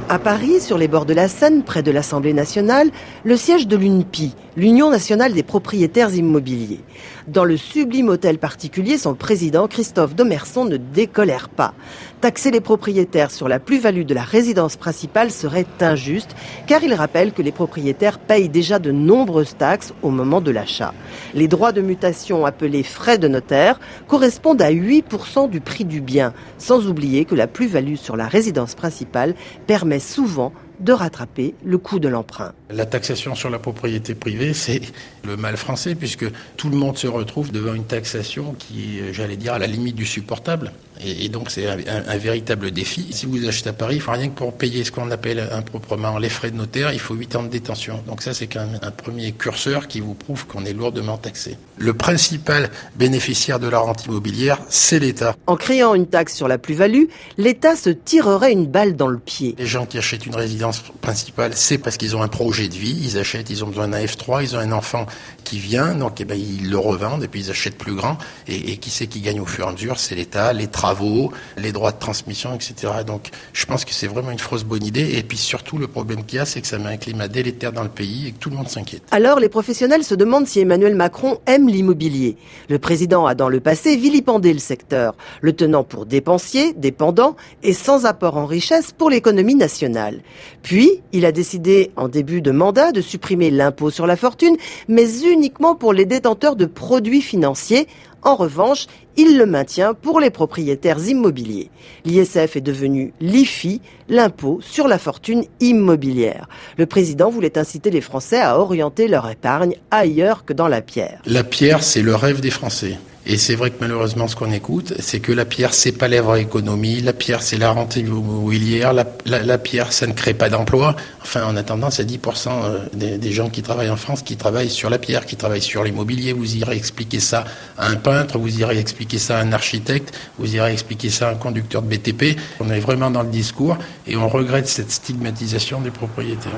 À 0.07 0.19
Paris, 0.19 0.61
sur 0.61 0.77
les 0.77 0.87
bords 0.87 1.07
de 1.07 1.15
la 1.15 1.27
Seine, 1.27 1.63
près 1.63 1.81
de 1.81 1.89
l'Assemblée 1.89 2.33
nationale, 2.33 2.91
le 3.23 3.35
siège 3.37 3.67
de 3.67 3.75
l'UNPI, 3.75 4.35
l'Union 4.57 4.89
nationale 4.89 5.33
des 5.33 5.43
propriétaires 5.43 6.13
immobiliers. 6.13 6.79
Dans 7.27 7.43
le 7.43 7.57
sublime 7.57 8.09
hôtel 8.09 8.37
particulier, 8.37 8.97
son 8.97 9.13
président, 9.13 9.67
Christophe 9.67 10.15
Domerson, 10.15 10.63
ne 10.63 10.77
décolère 10.77 11.49
pas. 11.49 11.73
Taxer 12.21 12.51
les 12.51 12.61
propriétaires 12.61 13.31
sur 13.31 13.49
la 13.49 13.59
plus-value 13.59 14.03
de 14.05 14.13
la 14.13 14.23
résidence 14.23 14.77
principale 14.77 15.31
serait 15.31 15.65
injuste, 15.81 16.35
car 16.67 16.83
il 16.83 16.93
rappelle 16.93 17.33
que 17.33 17.41
les 17.41 17.51
propriétaires 17.51 18.19
payent 18.19 18.49
déjà 18.49 18.79
de 18.79 18.91
nombreuses 18.91 19.57
taxes 19.57 19.93
au 20.01 20.09
moment 20.09 20.39
de 20.39 20.51
l'achat. 20.51 20.93
Les 21.33 21.47
droits 21.47 21.73
de 21.73 21.81
mutation 21.81 22.45
appelés 22.45 22.83
frais 22.83 23.17
de 23.17 23.27
notaire 23.27 23.79
correspondent 24.07 24.61
à 24.61 24.71
8% 24.71 25.49
du 25.49 25.59
prix 25.59 25.85
du 25.85 25.99
bien, 25.99 26.33
sans 26.57 26.87
oublier 26.87 27.25
que 27.25 27.35
la 27.35 27.47
plus-value 27.47 27.95
sur 27.95 28.15
la 28.15 28.27
résidence 28.27 28.75
principale 28.75 29.35
permet 29.67 29.99
souvent 29.99 30.53
de 30.79 30.93
rattraper 30.93 31.55
le 31.63 31.77
coût 31.77 31.99
de 31.99 32.07
l'emprunt. 32.07 32.53
La 32.69 32.85
taxation 32.85 33.35
sur 33.35 33.49
la 33.49 33.59
propriété 33.59 34.15
privée, 34.15 34.53
c'est 34.53 34.81
le 35.23 35.37
mal 35.37 35.57
français, 35.57 35.95
puisque 35.95 36.25
tout 36.57 36.69
le 36.69 36.77
monde 36.77 36.97
se 36.97 37.07
retrouve 37.07 37.51
devant 37.51 37.73
une 37.73 37.85
taxation 37.85 38.55
qui 38.57 38.99
est, 38.99 39.13
j'allais 39.13 39.37
dire, 39.37 39.53
à 39.53 39.59
la 39.59 39.67
limite 39.67 39.95
du 39.95 40.05
supportable. 40.05 40.71
Et, 41.03 41.29
donc 41.29 41.51
c'est 41.51 41.67
un, 41.67 42.17
véritable 42.17 42.71
défi. 42.71 43.07
Si 43.11 43.25
vous 43.25 43.45
achetez 43.47 43.69
à 43.69 43.73
Paris, 43.73 43.95
il 43.95 44.01
faut 44.01 44.11
rien 44.11 44.29
que 44.29 44.35
pour 44.35 44.53
payer 44.53 44.83
ce 44.83 44.91
qu'on 44.91 45.11
appelle 45.11 45.39
improprement 45.51 46.17
les 46.17 46.29
frais 46.29 46.51
de 46.51 46.55
notaire, 46.55 46.93
il 46.93 46.99
faut 46.99 47.13
8 47.13 47.35
ans 47.35 47.43
de 47.43 47.49
détention. 47.49 48.01
Donc 48.07 48.21
ça, 48.21 48.33
c'est 48.33 48.53
même 48.55 48.79
un 48.81 48.91
premier 48.91 49.33
curseur 49.33 49.87
qui 49.87 49.99
vous 49.99 50.13
prouve 50.13 50.45
qu'on 50.47 50.65
est 50.65 50.73
lourdement 50.73 51.17
taxé. 51.17 51.57
Le 51.77 51.93
principal 51.93 52.69
bénéficiaire 52.95 53.59
de 53.59 53.67
la 53.67 53.79
rente 53.79 54.05
immobilière, 54.05 54.59
c'est 54.69 54.99
l'État. 54.99 55.35
En 55.47 55.57
créant 55.57 55.93
une 55.93 56.07
taxe 56.07 56.33
sur 56.33 56.47
la 56.47 56.57
plus-value, 56.57 57.05
l'État 57.37 57.75
se 57.75 57.89
tirerait 57.89 58.53
une 58.53 58.67
balle 58.67 58.95
dans 58.95 59.07
le 59.07 59.19
pied. 59.19 59.55
Les 59.57 59.65
gens 59.65 59.85
qui 59.85 59.97
achètent 59.97 60.25
une 60.25 60.35
résidence 60.35 60.64
principale, 61.01 61.51
c'est 61.55 61.77
parce 61.77 61.97
qu'ils 61.97 62.15
ont 62.15 62.21
un 62.21 62.27
projet 62.27 62.67
de 62.67 62.75
vie, 62.75 62.97
ils 63.01 63.17
achètent, 63.17 63.49
ils 63.49 63.63
ont 63.63 63.67
besoin 63.67 63.87
d'un 63.87 64.03
F3, 64.03 64.43
ils 64.43 64.55
ont 64.55 64.59
un 64.59 64.71
enfant 64.71 65.05
qui 65.43 65.59
vient, 65.59 65.95
donc 65.95 66.19
eh 66.19 66.25
ben, 66.25 66.37
ils 66.37 66.69
le 66.69 66.77
revendent 66.77 67.23
et 67.23 67.27
puis 67.27 67.41
ils 67.41 67.51
achètent 67.51 67.77
plus 67.77 67.93
grand. 67.93 68.17
Et, 68.47 68.77
qui 68.77 68.89
c'est 68.89 69.07
qui 69.07 69.21
gagne 69.21 69.39
au 69.39 69.45
fur 69.45 69.65
et 69.65 69.69
à 69.69 69.71
mesure? 69.71 69.99
C'est 69.99 70.15
l'État, 70.15 70.53
les 70.53 70.67
travaux, 70.67 71.31
les 71.57 71.71
droits 71.71 71.91
de 71.91 71.99
transmission, 71.99 72.53
etc. 72.53 72.93
Donc 73.05 73.29
je 73.53 73.65
pense 73.65 73.85
que 73.85 73.93
c'est 73.93 74.07
vraiment 74.07 74.31
une 74.31 74.39
fausse 74.39 74.63
bonne 74.63 74.83
idée. 74.83 75.17
Et 75.17 75.23
puis 75.23 75.37
surtout, 75.37 75.77
le 75.77 75.87
problème 75.87 76.23
qu'il 76.25 76.37
y 76.37 76.41
a, 76.41 76.45
c'est 76.45 76.61
que 76.61 76.67
ça 76.67 76.77
met 76.77 76.89
un 76.89 76.97
climat 76.97 77.27
délétère 77.27 77.71
dans 77.71 77.83
le 77.83 77.89
pays 77.89 78.27
et 78.27 78.31
que 78.31 78.39
tout 78.39 78.49
le 78.49 78.55
monde 78.55 78.69
s'inquiète. 78.69 79.03
Alors 79.11 79.39
les 79.39 79.49
professionnels 79.49 80.03
se 80.03 80.15
demandent 80.15 80.47
si 80.47 80.59
Emmanuel 80.59 80.95
Macron 80.95 81.39
aime 81.45 81.67
l'immobilier. 81.67 82.37
Le 82.69 82.79
président 82.79 83.25
a 83.25 83.35
dans 83.35 83.49
le 83.49 83.59
passé 83.59 83.95
vilipendé 83.95 84.53
le 84.53 84.59
secteur, 84.59 85.15
le 85.41 85.53
tenant 85.53 85.83
pour 85.83 86.05
dépensier, 86.05 86.73
dépendant 86.73 87.35
et 87.63 87.73
sans 87.73 88.05
apport 88.05 88.37
en 88.37 88.45
richesse 88.45 88.91
pour 88.91 89.09
l'économie 89.09 89.55
nationale. 89.55 90.21
Puis, 90.65 91.03
il 91.11 91.27
a 91.27 91.31
décidé 91.31 91.91
en 91.95 92.07
début 92.07 92.41
de 92.41 92.49
mandat 92.49 92.91
de 92.91 92.99
supprimer 92.99 93.51
l'impôt 93.51 93.91
sur 93.91 94.07
la 94.07 94.15
fortune, 94.15 94.57
mais 94.87 95.21
uniquement 95.21 95.75
pour 95.75 95.93
les 95.93 96.05
détenteurs 96.05 96.55
de 96.55 96.65
produits 96.65 97.21
financiers. 97.21 97.87
En 98.23 98.33
revanche, 98.33 98.87
il 99.15 99.37
le 99.37 99.45
maintient 99.45 99.93
pour 99.93 100.19
les 100.19 100.31
propriétaires 100.31 101.07
immobiliers. 101.07 101.69
L'ISF 102.03 102.55
est 102.55 102.61
devenu 102.61 103.13
l'IFI, 103.21 103.79
l'impôt 104.09 104.57
sur 104.59 104.87
la 104.87 104.97
fortune 104.97 105.43
immobilière. 105.59 106.49
Le 106.79 106.87
président 106.87 107.29
voulait 107.29 107.59
inciter 107.59 107.91
les 107.91 108.01
Français 108.01 108.41
à 108.41 108.57
orienter 108.57 109.07
leur 109.07 109.29
épargne 109.29 109.75
ailleurs 109.91 110.45
que 110.45 110.53
dans 110.53 110.67
la 110.67 110.81
pierre. 110.81 111.21
La 111.27 111.43
pierre, 111.43 111.83
c'est 111.83 112.01
le 112.01 112.15
rêve 112.15 112.41
des 112.41 112.49
Français. 112.49 112.97
Et 113.27 113.37
c'est 113.37 113.55
vrai 113.55 113.71
que 113.71 113.77
malheureusement, 113.79 114.27
ce 114.27 114.35
qu'on 114.35 114.51
écoute, 114.51 114.93
c'est 114.99 115.19
que 115.19 115.31
la 115.31 115.45
pierre, 115.45 115.73
c'est 115.73 115.91
pas 115.91 116.07
la 116.07 116.21
vraie 116.21 116.41
économie. 116.41 117.01
La 117.01 117.13
pierre, 117.13 117.41
c'est 117.41 117.57
la 117.57 117.71
rente 117.71 117.95
immobilière. 117.95 118.93
La, 118.93 119.57
pierre, 119.57 119.91
ça 119.93 120.05
ne 120.05 120.13
crée 120.13 120.35
pas 120.35 120.49
d'emploi. 120.49 120.95
Enfin, 121.23 121.43
en 121.45 121.55
attendant, 121.55 121.89
c'est 121.89 122.05
10% 122.05 122.93
des, 122.93 123.17
des, 123.17 123.31
gens 123.31 123.49
qui 123.49 123.63
travaillent 123.63 123.89
en 123.89 123.95
France 123.95 124.21
qui 124.21 124.37
travaillent 124.37 124.69
sur 124.69 124.91
la 124.91 124.99
pierre, 124.99 125.25
qui 125.25 125.37
travaillent 125.37 125.61
sur 125.61 125.83
l'immobilier. 125.83 126.33
Vous 126.33 126.55
irez 126.55 126.75
expliquer 126.75 127.19
ça 127.19 127.45
à 127.79 127.87
un 127.87 127.95
peintre, 127.95 128.37
vous 128.37 128.59
irez 128.59 128.77
expliquer 128.77 129.17
ça 129.17 129.39
à 129.39 129.41
un 129.41 129.53
architecte, 129.53 130.13
vous 130.37 130.55
irez 130.55 130.71
expliquer 130.71 131.09
ça 131.09 131.29
à 131.29 131.31
un 131.31 131.35
conducteur 131.35 131.81
de 131.81 131.87
BTP. 131.87 132.39
On 132.59 132.69
est 132.69 132.79
vraiment 132.79 133.09
dans 133.09 133.23
le 133.23 133.29
discours 133.29 133.77
et 134.05 134.15
on 134.17 134.29
regrette 134.29 134.67
cette 134.67 134.91
stigmatisation 134.91 135.81
des 135.81 135.91
propriétaires. 135.91 136.51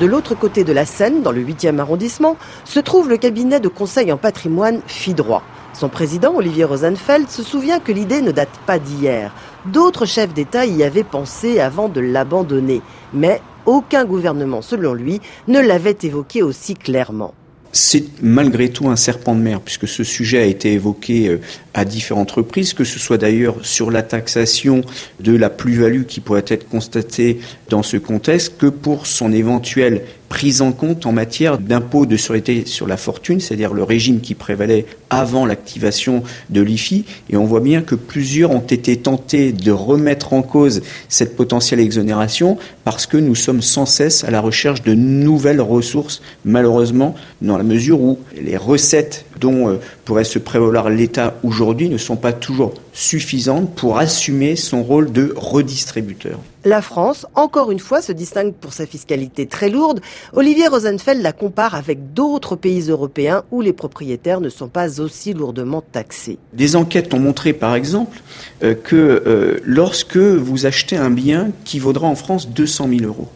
De 0.00 0.06
l'autre 0.06 0.36
côté 0.36 0.62
de 0.62 0.72
la 0.72 0.86
Seine, 0.86 1.22
dans 1.22 1.32
le 1.32 1.42
8e 1.42 1.80
arrondissement, 1.80 2.36
se 2.64 2.78
trouve 2.78 3.08
le 3.08 3.16
cabinet 3.16 3.58
de 3.58 3.66
conseil 3.66 4.12
en 4.12 4.16
patrimoine 4.16 4.80
FIDROIT. 4.86 5.42
Son 5.72 5.88
président, 5.88 6.36
Olivier 6.36 6.62
Rosenfeld, 6.62 7.28
se 7.28 7.42
souvient 7.42 7.80
que 7.80 7.90
l'idée 7.90 8.22
ne 8.22 8.30
date 8.30 8.60
pas 8.64 8.78
d'hier. 8.78 9.34
D'autres 9.66 10.06
chefs 10.06 10.32
d'État 10.32 10.66
y 10.66 10.84
avaient 10.84 11.02
pensé 11.02 11.58
avant 11.58 11.88
de 11.88 12.00
l'abandonner. 12.00 12.80
Mais 13.12 13.42
aucun 13.66 14.04
gouvernement, 14.04 14.62
selon 14.62 14.94
lui, 14.94 15.20
ne 15.48 15.58
l'avait 15.58 15.98
évoqué 16.02 16.44
aussi 16.44 16.74
clairement. 16.74 17.34
C'est 17.72 18.04
malgré 18.22 18.70
tout 18.70 18.88
un 18.88 18.96
serpent 18.96 19.34
de 19.34 19.40
mer, 19.40 19.60
puisque 19.60 19.86
ce 19.86 20.02
sujet 20.02 20.38
a 20.38 20.44
été 20.44 20.72
évoqué 20.72 21.28
euh, 21.28 21.40
à 21.74 21.84
différentes 21.84 22.30
reprises, 22.30 22.72
que 22.72 22.84
ce 22.84 22.98
soit 22.98 23.18
d'ailleurs 23.18 23.56
sur 23.62 23.90
la 23.90 24.02
taxation 24.02 24.82
de 25.20 25.36
la 25.36 25.50
plus-value 25.50 26.04
qui 26.04 26.20
pourrait 26.20 26.44
être 26.48 26.68
constatée 26.68 27.40
dans 27.68 27.82
ce 27.82 27.96
contexte, 27.96 28.56
que 28.58 28.66
pour 28.66 29.06
son 29.06 29.32
éventuelle 29.32 30.02
prise 30.28 30.62
en 30.62 30.72
compte 30.72 31.06
en 31.06 31.12
matière 31.12 31.58
d'impôt 31.58 32.06
de 32.06 32.16
sûreté 32.16 32.64
sur 32.66 32.86
la 32.86 32.96
fortune, 32.96 33.40
c'est-à-dire 33.40 33.72
le 33.72 33.82
régime 33.82 34.20
qui 34.20 34.34
prévalait 34.34 34.86
avant 35.10 35.46
l'activation 35.46 36.22
de 36.50 36.60
l'IFI. 36.60 37.04
Et 37.30 37.36
on 37.36 37.44
voit 37.44 37.60
bien 37.60 37.82
que 37.82 37.94
plusieurs 37.94 38.50
ont 38.50 38.60
été 38.60 38.96
tentés 38.96 39.52
de 39.52 39.72
remettre 39.72 40.32
en 40.32 40.42
cause 40.42 40.82
cette 41.08 41.36
potentielle 41.36 41.80
exonération 41.80 42.58
parce 42.84 43.06
que 43.06 43.16
nous 43.16 43.34
sommes 43.34 43.62
sans 43.62 43.86
cesse 43.86 44.24
à 44.24 44.30
la 44.30 44.40
recherche 44.40 44.82
de 44.82 44.94
nouvelles 44.94 45.60
ressources, 45.60 46.22
malheureusement, 46.44 47.14
dans 47.42 47.56
la 47.56 47.64
mesure 47.64 48.00
où 48.00 48.18
les 48.40 48.56
recettes 48.56 49.24
dont 49.40 49.68
euh, 49.68 49.80
pourrait 50.04 50.24
se 50.24 50.38
prévaloir 50.38 50.90
l'État 50.90 51.38
aujourd'hui 51.42 51.88
ne 51.88 51.98
sont 51.98 52.16
pas 52.16 52.32
toujours 52.32 52.74
suffisantes 52.92 53.74
pour 53.74 53.98
assumer 53.98 54.56
son 54.56 54.82
rôle 54.82 55.12
de 55.12 55.32
redistributeur. 55.36 56.38
La 56.68 56.82
France, 56.82 57.24
encore 57.34 57.70
une 57.70 57.78
fois, 57.78 58.02
se 58.02 58.12
distingue 58.12 58.52
pour 58.52 58.74
sa 58.74 58.84
fiscalité 58.84 59.46
très 59.46 59.70
lourde. 59.70 60.00
Olivier 60.34 60.68
Rosenfeld 60.68 61.22
la 61.22 61.32
compare 61.32 61.74
avec 61.74 62.12
d'autres 62.12 62.56
pays 62.56 62.90
européens 62.90 63.42
où 63.50 63.62
les 63.62 63.72
propriétaires 63.72 64.42
ne 64.42 64.50
sont 64.50 64.68
pas 64.68 65.00
aussi 65.00 65.32
lourdement 65.32 65.80
taxés. 65.80 66.36
Des 66.52 66.76
enquêtes 66.76 67.14
ont 67.14 67.20
montré, 67.20 67.54
par 67.54 67.74
exemple, 67.74 68.20
euh, 68.62 68.74
que 68.74 68.96
euh, 68.96 69.60
lorsque 69.64 70.18
vous 70.18 70.66
achetez 70.66 70.98
un 70.98 71.08
bien 71.08 71.52
qui 71.64 71.78
vaudra 71.78 72.06
en 72.06 72.14
France 72.14 72.50
200 72.50 72.88
000 72.98 73.04
euros, 73.06 73.28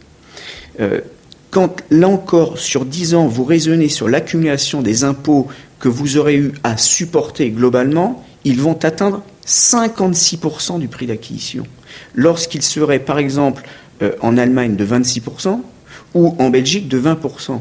quand, 1.51 1.83
là 1.91 2.09
encore, 2.09 2.59
sur 2.59 2.85
10 2.85 3.15
ans, 3.15 3.29
vous 3.29 3.45
raisonnez 3.45 3.89
sur 3.89 4.11
l'accumulation 4.11 4.83
des 4.83 5.05
impôts 5.05 5.49
que 5.79 5.89
vous 5.89 6.19
aurez 6.19 6.37
eu 6.37 6.53
à 6.65 6.77
supporter 6.77 7.51
globalement, 7.51 8.23
ils 8.45 8.61
vont 8.61 8.79
atteindre 8.85 9.23
56% 9.47 10.79
du 10.79 10.89
prix 10.89 11.07
d'acquisition. 11.07 11.65
Lorsqu'ils 12.15 12.63
seraient, 12.63 12.99
par 12.99 13.19
exemple, 13.19 13.65
euh, 14.03 14.13
en 14.21 14.37
Allemagne 14.37 14.77
de 14.77 14.85
26% 14.85 15.61
ou 16.15 16.35
en 16.39 16.51
Belgique 16.51 16.89
de 16.89 17.01
20%. 17.01 17.61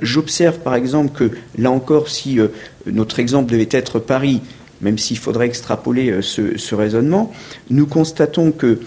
J'observe, 0.00 0.58
par 0.58 0.74
exemple, 0.74 1.12
que 1.16 1.36
là 1.58 1.70
encore, 1.70 2.08
si 2.08 2.38
euh, 2.38 2.48
notre 2.86 3.18
exemple 3.18 3.52
devait 3.52 3.68
être 3.70 3.98
Paris, 3.98 4.40
même 4.80 4.98
s'il 4.98 5.18
faudrait 5.18 5.46
extrapoler 5.46 6.10
euh, 6.10 6.22
ce 6.22 6.74
raisonnement, 6.74 7.32
nous 7.70 7.86
constatons 7.86 8.52
que 8.52 8.80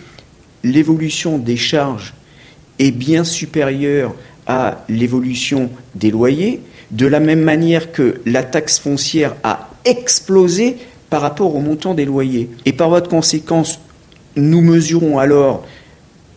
l'évolution 0.64 1.38
des 1.38 1.58
charges 1.58 2.14
est 2.80 2.92
bien 2.92 3.24
supérieure 3.24 4.14
à 4.48 4.84
l'évolution 4.90 5.70
des 5.96 6.12
loyers, 6.12 6.62
de 6.92 7.08
la 7.08 7.20
même 7.20 7.42
manière 7.42 7.92
que 7.92 8.22
la 8.26 8.44
taxe 8.44 8.80
foncière 8.80 9.36
a 9.44 9.70
explosé 9.86 10.78
par 11.10 11.22
rapport 11.22 11.56
au 11.56 11.60
montant 11.60 11.94
des 11.94 12.06
loyers. 12.06 12.50
Et 12.66 12.74
par 12.74 12.90
voie 12.90 13.02
de 13.02 13.08
conséquence, 13.08 13.80
nous 14.36 14.62
mesurons 14.62 15.18
alors 15.18 15.64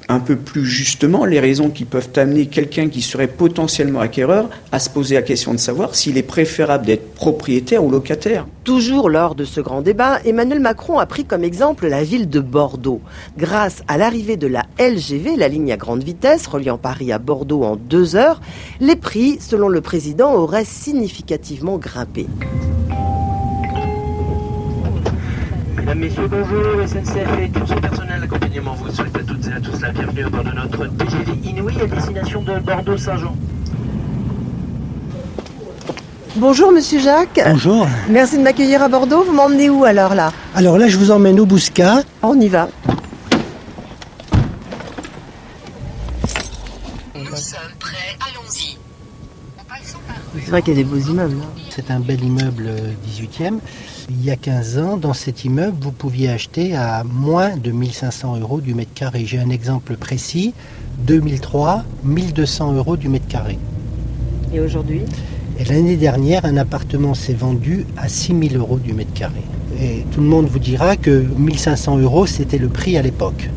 un 0.09 0.21
peu 0.21 0.37
plus 0.37 0.65
justement 0.65 1.27
les 1.27 1.39
raisons 1.39 1.69
qui 1.69 1.85
peuvent 1.85 2.09
amener 2.17 2.47
quelqu'un 2.47 2.89
qui 2.89 3.03
serait 3.03 3.29
potentiellement 3.29 4.01
acquéreur 4.01 4.49
à 4.73 4.79
se 4.79 4.89
poser 4.89 5.15
la 5.15 5.23
question 5.23 5.53
de 5.53 5.59
savoir 5.59 5.95
s'il 5.95 6.17
est 6.17 6.23
préférable 6.23 6.87
d'être 6.87 7.15
propriétaire 7.15 7.85
ou 7.85 7.91
locataire. 7.91 8.47
Toujours 8.65 9.11
lors 9.11 9.35
de 9.35 9.45
ce 9.45 9.61
grand 9.61 9.83
débat, 9.83 10.19
Emmanuel 10.25 10.61
Macron 10.61 10.99
a 10.99 11.07
pris 11.07 11.25
comme 11.25 11.45
exemple 11.45 11.87
la 11.89 12.03
ville 12.05 12.29
de 12.29 12.41
Bordeaux. 12.41 13.03
Grâce 13.37 13.83
à 13.87 13.99
l'arrivée 13.99 14.37
de 14.37 14.47
la 14.47 14.65
LGV, 14.79 15.37
la 15.37 15.49
ligne 15.49 15.73
à 15.73 15.77
grande 15.77 16.03
vitesse 16.03 16.47
reliant 16.47 16.79
Paris 16.79 17.13
à 17.13 17.19
Bordeaux 17.19 17.63
en 17.63 17.77
deux 17.77 18.17
heures, 18.17 18.41
les 18.81 18.97
prix, 18.97 19.39
selon 19.41 19.69
le 19.69 19.83
président, 19.83 20.35
auraient 20.35 20.65
significativement 20.65 21.77
grimpé. 21.77 22.27
Mesdames, 25.89 26.01
Messieurs, 26.01 26.29
bonjour. 26.29 26.87
SNCF 26.87 27.41
et 27.41 27.49
tout 27.49 27.67
son 27.67 27.81
personnel 27.81 28.21
d'accompagnement 28.21 28.75
vous 28.75 28.93
souhaite 28.93 29.17
à 29.17 29.21
toutes 29.21 29.47
et 29.47 29.53
à 29.53 29.59
tous 29.59 29.81
la 29.81 29.91
bienvenue 29.91 30.25
à 30.25 30.29
bord 30.29 30.45
de 30.45 30.51
notre 30.51 30.87
TGV 30.87 31.33
Inouï 31.45 31.81
à 31.81 31.87
destination 31.87 32.43
de 32.43 32.59
Bordeaux-Saint-Jean. 32.59 33.35
Bonjour 36.37 36.73
Monsieur 36.73 37.01
Jacques. 37.01 37.41
Bonjour. 37.43 37.89
Merci 38.11 38.37
de 38.37 38.43
m'accueillir 38.43 38.83
à 38.83 38.89
Bordeaux. 38.89 39.25
Vous 39.25 39.33
m'emmenez 39.33 39.71
où 39.71 39.87
alors 39.87 40.15
là? 40.15 40.31
Alors 40.55 40.77
là, 40.77 40.89
je 40.89 40.99
vous 40.99 41.11
emmène 41.11 41.41
au 41.41 41.47
Bouscat. 41.47 42.03
On 42.21 42.39
y 42.39 42.49
va. 42.49 42.69
Nous 47.15 47.25
sommes 47.25 47.61
prêts, 47.79 48.19
allons-y. 48.21 48.77
C'est 50.35 50.51
vrai 50.51 50.61
qu'il 50.61 50.75
y 50.75 50.81
a 50.81 50.83
des 50.83 50.89
beaux 50.89 50.99
immeubles. 50.99 51.39
C'est 51.71 51.91
un 51.91 52.01
bel 52.01 52.23
immeuble 52.23 52.71
18e. 53.07 53.61
Il 54.11 54.25
y 54.25 54.31
a 54.31 54.37
15 54.37 54.79
ans, 54.79 54.97
dans 54.97 55.13
cet 55.13 55.45
immeuble, 55.45 55.77
vous 55.83 55.93
pouviez 55.93 56.31
acheter 56.31 56.75
à 56.75 57.05
moins 57.05 57.59
de 57.59 57.71
1500 57.71 58.39
euros 58.41 58.63
du 58.63 58.73
mètre 58.73 58.95
carré. 58.95 59.27
J'ai 59.27 59.39
un 59.39 59.51
exemple 59.51 59.97
précis. 59.97 60.55
2003, 61.01 61.85
1200 62.05 62.73
euros 62.73 62.97
du 62.97 63.11
mètre 63.11 63.29
carré. 63.29 63.59
Et 64.55 64.61
aujourd'hui? 64.61 65.03
Et 65.59 65.65
l'année 65.65 65.97
dernière, 65.97 66.47
un 66.47 66.57
appartement 66.57 67.13
s'est 67.13 67.35
vendu 67.35 67.85
à 67.99 68.09
6000 68.09 68.57
euros 68.57 68.79
du 68.79 68.95
mètre 68.95 69.13
carré. 69.13 69.43
Et 69.79 70.07
tout 70.11 70.23
le 70.23 70.27
monde 70.27 70.47
vous 70.47 70.59
dira 70.59 70.97
que 70.97 71.27
1500 71.37 71.99
euros, 71.99 72.25
c'était 72.25 72.57
le 72.57 72.69
prix 72.69 72.97
à 72.97 73.03
l'époque. 73.03 73.51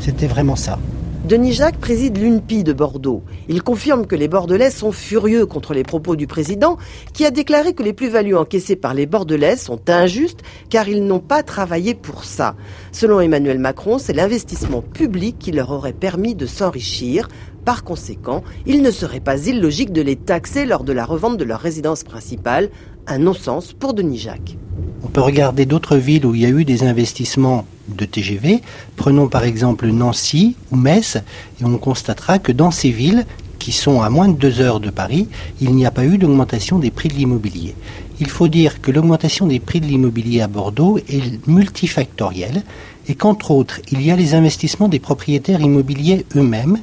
C'était 0.00 0.26
vraiment 0.26 0.56
ça. 0.56 0.80
Denis 1.30 1.52
Jacques 1.52 1.78
préside 1.78 2.18
l'UNPI 2.18 2.64
de 2.64 2.72
Bordeaux. 2.72 3.22
Il 3.48 3.62
confirme 3.62 4.04
que 4.04 4.16
les 4.16 4.26
Bordelais 4.26 4.72
sont 4.72 4.90
furieux 4.90 5.46
contre 5.46 5.74
les 5.74 5.84
propos 5.84 6.16
du 6.16 6.26
président, 6.26 6.76
qui 7.12 7.24
a 7.24 7.30
déclaré 7.30 7.72
que 7.72 7.84
les 7.84 7.92
plus-values 7.92 8.34
encaissées 8.34 8.74
par 8.74 8.94
les 8.94 9.06
Bordelais 9.06 9.54
sont 9.54 9.78
injustes 9.88 10.40
car 10.70 10.88
ils 10.88 11.04
n'ont 11.04 11.20
pas 11.20 11.44
travaillé 11.44 11.94
pour 11.94 12.24
ça. 12.24 12.56
Selon 12.90 13.20
Emmanuel 13.20 13.60
Macron, 13.60 13.98
c'est 13.98 14.12
l'investissement 14.12 14.82
public 14.82 15.36
qui 15.38 15.52
leur 15.52 15.70
aurait 15.70 15.92
permis 15.92 16.34
de 16.34 16.46
s'enrichir. 16.46 17.28
Par 17.64 17.84
conséquent, 17.84 18.42
il 18.66 18.82
ne 18.82 18.90
serait 18.90 19.20
pas 19.20 19.46
illogique 19.46 19.92
de 19.92 20.02
les 20.02 20.16
taxer 20.16 20.66
lors 20.66 20.82
de 20.82 20.92
la 20.92 21.04
revente 21.04 21.36
de 21.36 21.44
leur 21.44 21.60
résidence 21.60 22.02
principale. 22.02 22.70
Un 23.06 23.18
non-sens 23.18 23.72
pour 23.72 23.94
Denis 23.94 24.18
Jacques. 24.18 24.56
On 25.04 25.06
peut 25.06 25.20
regarder 25.20 25.64
d'autres 25.64 25.96
villes 25.96 26.26
où 26.26 26.34
il 26.34 26.40
y 26.40 26.46
a 26.46 26.48
eu 26.48 26.64
des 26.64 26.82
investissements 26.82 27.66
de 27.96 28.04
TGV. 28.04 28.62
Prenons 28.96 29.28
par 29.28 29.44
exemple 29.44 29.86
Nancy 29.88 30.56
ou 30.70 30.76
Metz, 30.76 31.16
et 31.60 31.64
on 31.64 31.78
constatera 31.78 32.38
que 32.38 32.52
dans 32.52 32.70
ces 32.70 32.90
villes, 32.90 33.26
qui 33.60 33.72
sont 33.72 34.00
à 34.00 34.08
moins 34.08 34.28
de 34.28 34.36
deux 34.36 34.60
heures 34.60 34.80
de 34.80 34.90
Paris, 34.90 35.28
il 35.60 35.74
n'y 35.74 35.86
a 35.86 35.90
pas 35.90 36.04
eu 36.04 36.18
d'augmentation 36.18 36.78
des 36.78 36.90
prix 36.90 37.08
de 37.08 37.14
l'immobilier. 37.14 37.76
Il 38.18 38.28
faut 38.28 38.48
dire 38.48 38.80
que 38.80 38.90
l'augmentation 38.90 39.46
des 39.46 39.60
prix 39.60 39.80
de 39.80 39.86
l'immobilier 39.86 40.40
à 40.40 40.48
Bordeaux 40.48 40.98
est 41.08 41.46
multifactorielle 41.46 42.64
et 43.06 43.14
qu'entre 43.14 43.50
autres, 43.50 43.80
il 43.92 44.02
y 44.02 44.10
a 44.10 44.16
les 44.16 44.34
investissements 44.34 44.88
des 44.88 44.98
propriétaires 44.98 45.60
immobiliers 45.60 46.24
eux-mêmes 46.36 46.78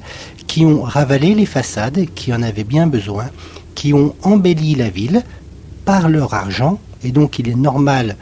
qui 0.45 0.65
ont 0.65 0.83
ravalé 0.83 1.35
les 1.35 1.45
façades, 1.45 2.05
qui 2.15 2.33
en 2.33 2.41
avaient 2.41 2.63
bien 2.63 2.87
besoin, 2.87 3.25
qui 3.75 3.93
ont 3.93 4.15
embelli 4.23 4.75
la 4.75 4.89
ville 4.89 5.23
par 5.83 6.09
leur 6.09 6.33
argent, 6.33 6.79
et 7.03 7.11
donc 7.11 7.39
il 7.39 7.49
est 7.49 7.55
normal 7.55 8.17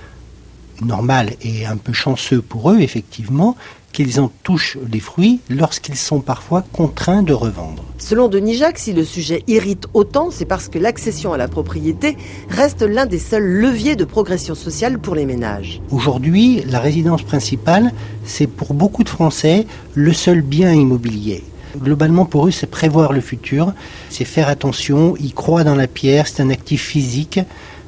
normal 0.82 1.34
et 1.42 1.66
un 1.66 1.78
peu 1.78 1.94
chanceux 1.94 2.42
pour 2.42 2.72
eux, 2.72 2.80
effectivement, 2.80 3.56
qu'ils 3.96 4.20
en 4.20 4.30
touchent 4.44 4.78
les 4.92 5.00
fruits 5.00 5.40
lorsqu'ils 5.50 5.96
sont 5.96 6.20
parfois 6.20 6.66
contraints 6.74 7.24
de 7.24 7.32
revendre. 7.32 7.86
Selon 7.98 8.28
Denis 8.28 8.56
Jacques, 8.56 8.78
si 8.78 8.92
le 8.92 9.06
sujet 9.06 9.42
irrite 9.48 9.88
autant, 9.94 10.32
c'est 10.32 10.44
parce 10.44 10.68
que 10.68 10.78
l'accession 10.78 11.32
à 11.32 11.38
la 11.38 11.48
propriété 11.48 12.18
reste 12.50 12.82
l'un 12.82 13.06
des 13.06 13.20
seuls 13.20 13.46
leviers 13.46 13.96
de 13.96 14.04
progression 14.04 14.54
sociale 14.54 15.00
pour 15.00 15.16
les 15.16 15.26
ménages. 15.26 15.82
Aujourd'hui, 15.92 16.62
la 16.68 16.80
résidence 16.80 17.24
principale, 17.24 17.94
c'est 18.26 18.48
pour 18.48 18.74
beaucoup 18.74 19.06
de 19.06 19.10
Français 19.10 19.66
le 19.94 20.12
seul 20.12 20.42
bien 20.42 20.74
immobilier. 20.74 21.46
Globalement, 21.78 22.26
pour 22.26 22.48
eux, 22.48 22.52
c'est 22.52 22.68
prévoir 22.70 23.14
le 23.14 23.22
futur, 23.22 23.74
c'est 24.10 24.26
faire 24.26 24.50
attention, 24.50 25.16
ils 25.22 25.34
croient 25.34 25.64
dans 25.64 25.76
la 25.76 25.88
pierre, 25.88 26.28
c'est 26.28 26.42
un 26.42 26.50
actif 26.50 26.84
physique, 26.86 27.40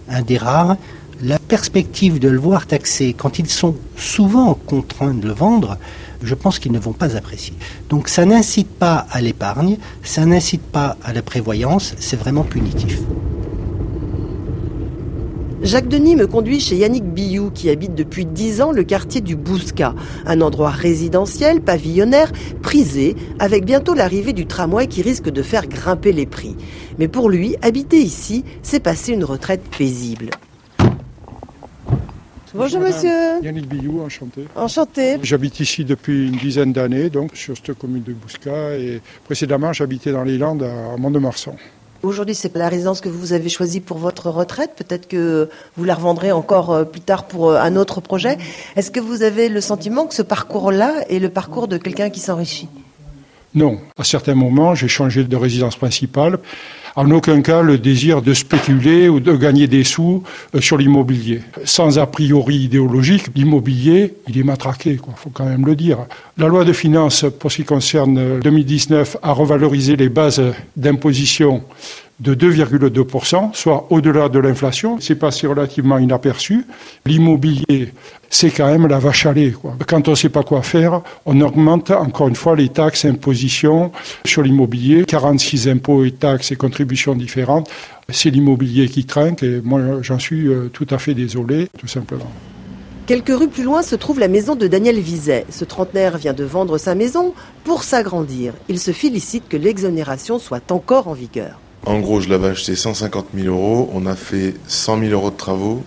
un 0.09 0.21
des 0.21 0.37
rares 0.37 0.77
la 1.21 1.39
perspective 1.39 2.19
de 2.19 2.27
le 2.27 2.37
voir 2.37 2.67
taxé 2.67 3.13
quand 3.17 3.39
ils 3.39 3.49
sont 3.49 3.75
souvent 3.95 4.53
contraints 4.53 5.13
de 5.13 5.27
le 5.27 5.33
vendre, 5.33 5.77
je 6.21 6.35
pense 6.35 6.59
qu'ils 6.59 6.71
ne 6.71 6.79
vont 6.79 6.93
pas 6.93 7.15
apprécier. 7.15 7.53
Donc 7.89 8.07
ça 8.07 8.25
n'incite 8.25 8.69
pas 8.69 9.07
à 9.11 9.21
l'épargne, 9.21 9.77
ça 10.03 10.25
n'incite 10.25 10.61
pas 10.61 10.97
à 11.03 11.13
la 11.13 11.21
prévoyance, 11.21 11.95
c'est 11.99 12.17
vraiment 12.19 12.43
punitif. 12.43 12.99
Jacques 15.63 15.87
Denis 15.87 16.15
me 16.15 16.27
conduit 16.27 16.59
chez 16.59 16.75
Yannick 16.75 17.03
Biou, 17.03 17.49
qui 17.49 17.71
habite 17.71 17.95
depuis 17.95 18.27
dix 18.27 18.61
ans 18.61 18.71
le 18.71 18.83
quartier 18.83 19.21
du 19.21 19.35
Bouscat, 19.35 19.95
un 20.27 20.41
endroit 20.41 20.69
résidentiel, 20.69 21.61
pavillonnaire, 21.61 22.31
prisé, 22.61 23.15
avec 23.39 23.65
bientôt 23.65 23.95
l'arrivée 23.95 24.33
du 24.33 24.45
tramway 24.45 24.85
qui 24.85 25.01
risque 25.01 25.29
de 25.29 25.41
faire 25.41 25.67
grimper 25.67 26.13
les 26.13 26.27
prix. 26.27 26.55
Mais 26.99 27.07
pour 27.07 27.27
lui, 27.27 27.55
habiter 27.63 27.97
ici, 27.97 28.45
c'est 28.61 28.79
passer 28.79 29.13
une 29.13 29.23
retraite 29.23 29.63
paisible. 29.75 30.29
Bonjour 32.53 32.79
monsieur. 32.79 33.43
Yannick 33.43 33.67
Billou, 33.67 34.01
enchanté. 34.01 34.47
Enchanté. 34.55 35.17
J'habite 35.21 35.59
ici 35.59 35.83
depuis 35.83 36.27
une 36.27 36.37
dizaine 36.37 36.71
d'années, 36.71 37.09
donc 37.09 37.35
sur 37.35 37.55
cette 37.57 37.77
commune 37.77 38.03
de 38.03 38.13
Bousca. 38.13 38.75
Et 38.75 39.01
précédemment, 39.25 39.73
j'habitais 39.73 40.11
dans 40.11 40.23
les 40.23 40.37
Landes 40.37 40.63
à 40.63 40.97
Mont-de-Marsan. 40.97 41.55
Aujourd'hui, 42.03 42.35
c'est 42.35 42.55
la 42.55 42.69
résidence 42.69 43.01
que 43.01 43.09
vous 43.09 43.33
avez 43.33 43.49
choisie 43.49 43.81
pour 43.81 43.97
votre 43.97 44.29
retraite. 44.29 44.71
Peut-être 44.75 45.07
que 45.07 45.49
vous 45.75 45.83
la 45.83 45.95
revendrez 45.95 46.31
encore 46.31 46.71
euh, 46.71 46.83
plus 46.83 47.01
tard 47.01 47.25
pour 47.25 47.49
euh, 47.49 47.59
un 47.59 47.75
autre 47.75 48.01
projet. 48.01 48.37
Est-ce 48.75 48.91
que 48.91 48.99
vous 48.99 49.23
avez 49.23 49.49
le 49.49 49.61
sentiment 49.61 50.05
que 50.05 50.13
ce 50.13 50.21
parcours-là 50.21 51.03
est 51.09 51.19
le 51.19 51.29
parcours 51.29 51.67
de 51.67 51.77
quelqu'un 51.77 52.09
qui 52.09 52.19
s'enrichit? 52.19 52.69
Non. 53.55 53.79
À 53.97 54.03
certains 54.03 54.35
moments, 54.35 54.75
j'ai 54.75 54.87
changé 54.87 55.23
de 55.23 55.35
résidence 55.35 55.75
principale. 55.75 56.39
En 56.95 57.11
aucun 57.11 57.43
cas 57.43 57.61
le 57.61 57.77
désir 57.77 58.23
de 58.23 58.33
spéculer 58.33 59.07
ou 59.07 59.19
de 59.19 59.35
gagner 59.35 59.67
des 59.67 59.83
sous 59.83 60.23
euh, 60.55 60.61
sur 60.61 60.77
l'immobilier. 60.77 61.41
Sans 61.63 61.99
a 61.99 62.07
priori 62.07 62.55
idéologique, 62.55 63.27
l'immobilier, 63.35 64.15
il 64.27 64.39
est 64.39 64.43
matraqué, 64.43 64.93
il 64.93 64.97
faut 65.15 65.29
quand 65.31 65.45
même 65.45 65.65
le 65.65 65.75
dire. 65.75 65.99
La 66.39 66.47
loi 66.47 66.65
de 66.65 66.73
finances, 66.73 67.25
pour 67.39 67.51
ce 67.51 67.57
qui 67.57 67.65
concerne 67.65 68.39
2019, 68.39 69.17
a 69.21 69.31
revalorisé 69.31 69.95
les 69.95 70.09
bases 70.09 70.41
d'imposition 70.75 71.61
de 72.19 72.33
2,2%, 72.33 73.53
soit 73.53 73.85
au-delà 73.91 74.27
de 74.27 74.39
l'inflation. 74.39 74.97
C'est 74.99 75.15
passé 75.15 75.45
relativement 75.45 75.99
inaperçu. 75.99 76.65
L'immobilier, 77.05 77.93
c'est 78.29 78.51
quand 78.51 78.67
même 78.67 78.87
la 78.87 78.99
vache 78.99 79.25
à 79.25 79.33
lait. 79.33 79.51
Quoi. 79.51 79.75
Quand 79.87 80.07
on 80.07 80.11
ne 80.11 80.15
sait 80.15 80.29
pas 80.29 80.43
quoi 80.43 80.61
faire, 80.61 81.01
on 81.25 81.39
augmente 81.41 81.91
encore 81.91 82.27
une 82.27 82.35
fois 82.35 82.55
les 82.55 82.69
taxes, 82.69 83.05
impositions 83.05 83.91
sur 84.25 84.41
l'immobilier. 84.41 85.05
46 85.05 85.67
impôts 85.69 86.03
et 86.03 86.11
taxes 86.11 86.51
et 86.51 86.55
contributions 86.55 87.15
différentes. 87.15 87.69
C'est 88.09 88.29
l'immobilier 88.29 88.87
qui 88.87 89.05
trinque 89.05 89.43
et 89.43 89.61
moi 89.63 89.81
j'en 90.01 90.19
suis 90.19 90.47
euh, 90.47 90.69
tout 90.71 90.87
à 90.89 90.97
fait 90.97 91.13
désolé, 91.13 91.67
tout 91.77 91.87
simplement. 91.87 92.31
Quelques 93.05 93.29
rues 93.29 93.47
plus 93.47 93.63
loin 93.63 93.83
se 93.83 93.95
trouve 93.95 94.19
la 94.19 94.27
maison 94.27 94.55
de 94.55 94.67
Daniel 94.67 94.99
Vizet. 94.99 95.45
Ce 95.49 95.63
trentenaire 95.63 96.17
vient 96.17 96.33
de 96.33 96.43
vendre 96.43 96.77
sa 96.77 96.93
maison 96.93 97.33
pour 97.63 97.83
s'agrandir. 97.83 98.53
Il 98.67 98.79
se 98.79 98.91
félicite 98.91 99.47
que 99.47 99.55
l'exonération 99.55 100.39
soit 100.39 100.71
encore 100.71 101.07
en 101.07 101.13
vigueur. 101.13 101.59
En 101.85 102.01
gros, 102.01 102.19
je 102.19 102.27
l'avais 102.27 102.49
acheté 102.49 102.75
150 102.75 103.27
000 103.33 103.47
euros. 103.47 103.89
On 103.93 104.05
a 104.07 104.15
fait 104.15 104.55
100 104.67 104.99
000 104.99 105.11
euros 105.11 105.31
de 105.31 105.37
travaux 105.37 105.83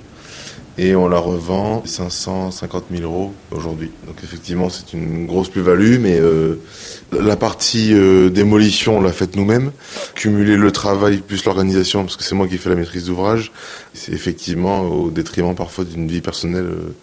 et 0.80 0.96
on 0.96 1.08
la 1.08 1.18
revend 1.18 1.82
550 1.84 2.84
000 2.90 3.02
euros 3.02 3.34
aujourd'hui. 3.50 3.90
Donc 4.06 4.16
effectivement, 4.24 4.70
c'est 4.70 4.94
une 4.94 5.26
grosse 5.26 5.50
plus-value, 5.50 5.98
mais 6.00 6.18
euh, 6.18 6.58
la 7.12 7.36
partie 7.36 7.92
euh, 7.92 8.30
démolition, 8.30 8.96
on 8.96 9.02
l'a 9.02 9.12
faite 9.12 9.36
nous-mêmes. 9.36 9.72
Cumuler 10.14 10.56
le 10.56 10.72
travail 10.72 11.18
plus 11.18 11.44
l'organisation, 11.44 12.04
parce 12.04 12.16
que 12.16 12.24
c'est 12.24 12.34
moi 12.34 12.48
qui 12.48 12.56
fais 12.56 12.70
la 12.70 12.76
maîtrise 12.76 13.04
d'ouvrage, 13.04 13.52
c'est 13.92 14.12
effectivement 14.12 14.80
au 14.80 15.10
détriment 15.10 15.54
parfois 15.54 15.84
d'une 15.84 16.08
vie 16.08 16.22
personnelle. 16.22 16.64
euh. 16.64 16.94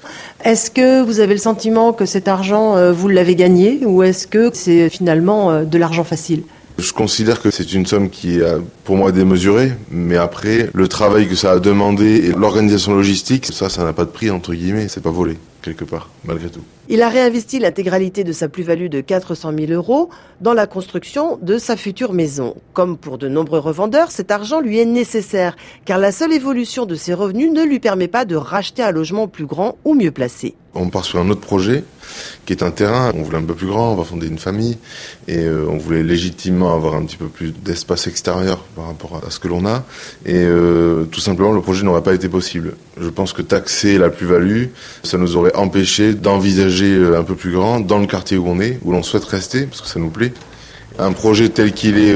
Est-ce 0.43 0.71
que 0.71 1.03
vous 1.03 1.19
avez 1.19 1.35
le 1.35 1.39
sentiment 1.39 1.93
que 1.93 2.07
cet 2.07 2.27
argent, 2.27 2.91
vous 2.93 3.09
l'avez 3.09 3.35
gagné 3.35 3.85
ou 3.85 4.01
est-ce 4.01 4.25
que 4.25 4.49
c'est 4.53 4.89
finalement 4.89 5.63
de 5.63 5.77
l'argent 5.77 6.03
facile? 6.03 6.41
Je 6.77 6.93
considère 6.93 7.41
que 7.41 7.49
c'est 7.49 7.73
une 7.73 7.87
somme 7.87 8.11
qui 8.11 8.37
est 8.37 8.43
euh, 8.43 8.59
pour 8.83 8.97
moi 8.97 9.11
démesurée, 9.11 9.71
mais 9.89 10.15
après, 10.15 10.69
le 10.75 10.87
travail 10.87 11.27
que 11.27 11.33
ça 11.33 11.53
a 11.53 11.59
demandé 11.59 12.27
et 12.27 12.31
l'organisation 12.33 12.93
logistique, 12.93 13.47
ça, 13.47 13.67
ça 13.67 13.83
n'a 13.83 13.93
pas 13.93 14.05
de 14.05 14.11
prix, 14.11 14.29
entre 14.29 14.53
guillemets, 14.53 14.87
c'est 14.87 15.01
pas 15.01 15.09
volé, 15.09 15.37
quelque 15.63 15.83
part, 15.83 16.09
malgré 16.23 16.49
tout. 16.49 16.61
Il 16.87 17.01
a 17.01 17.09
réinvesti 17.09 17.57
l'intégralité 17.57 18.23
de 18.23 18.31
sa 18.31 18.47
plus-value 18.47 18.89
de 18.89 19.01
400 19.01 19.53
000 19.57 19.71
euros 19.71 20.09
dans 20.39 20.53
la 20.53 20.67
construction 20.67 21.39
de 21.41 21.57
sa 21.57 21.75
future 21.77 22.13
maison. 22.13 22.55
Comme 22.73 22.95
pour 22.95 23.17
de 23.17 23.27
nombreux 23.27 23.59
revendeurs, 23.59 24.11
cet 24.11 24.29
argent 24.29 24.61
lui 24.61 24.77
est 24.77 24.85
nécessaire, 24.85 25.57
car 25.83 25.97
la 25.97 26.11
seule 26.11 26.31
évolution 26.31 26.85
de 26.85 26.93
ses 26.93 27.15
revenus 27.15 27.51
ne 27.51 27.63
lui 27.63 27.79
permet 27.79 28.07
pas 28.07 28.23
de 28.23 28.35
racheter 28.35 28.83
un 28.83 28.91
logement 28.91 29.27
plus 29.27 29.47
grand 29.47 29.77
ou 29.83 29.95
mieux 29.95 30.11
placé. 30.11 30.53
On 30.79 30.89
part 30.89 31.05
sur 31.05 31.19
un 31.19 31.29
autre 31.29 31.41
projet 31.41 31.83
qui 32.45 32.53
est 32.53 32.63
un 32.63 32.71
terrain. 32.71 33.11
On 33.15 33.23
voulait 33.23 33.37
un 33.37 33.43
peu 33.43 33.53
plus 33.53 33.67
grand, 33.67 33.91
on 33.91 33.95
va 33.95 34.03
fonder 34.03 34.27
une 34.27 34.37
famille 34.37 34.77
et 35.27 35.39
euh, 35.39 35.65
on 35.69 35.77
voulait 35.77 36.03
légitimement 36.03 36.73
avoir 36.73 36.95
un 36.95 37.03
petit 37.03 37.17
peu 37.17 37.27
plus 37.27 37.51
d'espace 37.51 38.07
extérieur 38.07 38.59
par 38.75 38.87
rapport 38.87 39.21
à 39.25 39.31
ce 39.31 39.39
que 39.39 39.47
l'on 39.47 39.65
a. 39.65 39.83
Et 40.25 40.35
euh, 40.35 41.05
tout 41.05 41.19
simplement, 41.19 41.51
le 41.51 41.61
projet 41.61 41.83
n'aurait 41.83 42.03
pas 42.03 42.13
été 42.13 42.29
possible. 42.29 42.75
Je 42.99 43.09
pense 43.09 43.33
que 43.33 43.41
taxer 43.41 43.97
la 43.97 44.09
plus-value, 44.09 44.65
ça 45.03 45.17
nous 45.17 45.35
aurait 45.35 45.55
empêché 45.55 46.13
d'envisager 46.13 46.95
euh, 46.95 47.19
un 47.19 47.23
peu 47.23 47.35
plus 47.35 47.51
grand 47.51 47.79
dans 47.79 47.99
le 47.99 48.07
quartier 48.07 48.37
où 48.37 48.47
on 48.47 48.59
est, 48.59 48.79
où 48.83 48.91
l'on 48.91 49.03
souhaite 49.03 49.25
rester, 49.25 49.65
parce 49.65 49.81
que 49.81 49.87
ça 49.87 49.99
nous 49.99 50.09
plaît. 50.09 50.33
Un 50.99 51.11
projet 51.11 51.49
tel 51.49 51.73
qu'il 51.73 51.99
est 51.99 52.15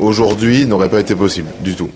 aujourd'hui 0.00 0.66
n'aurait 0.66 0.88
pas 0.88 0.98
été 0.98 1.14
possible 1.14 1.48
du 1.60 1.76
tout. 1.76 1.90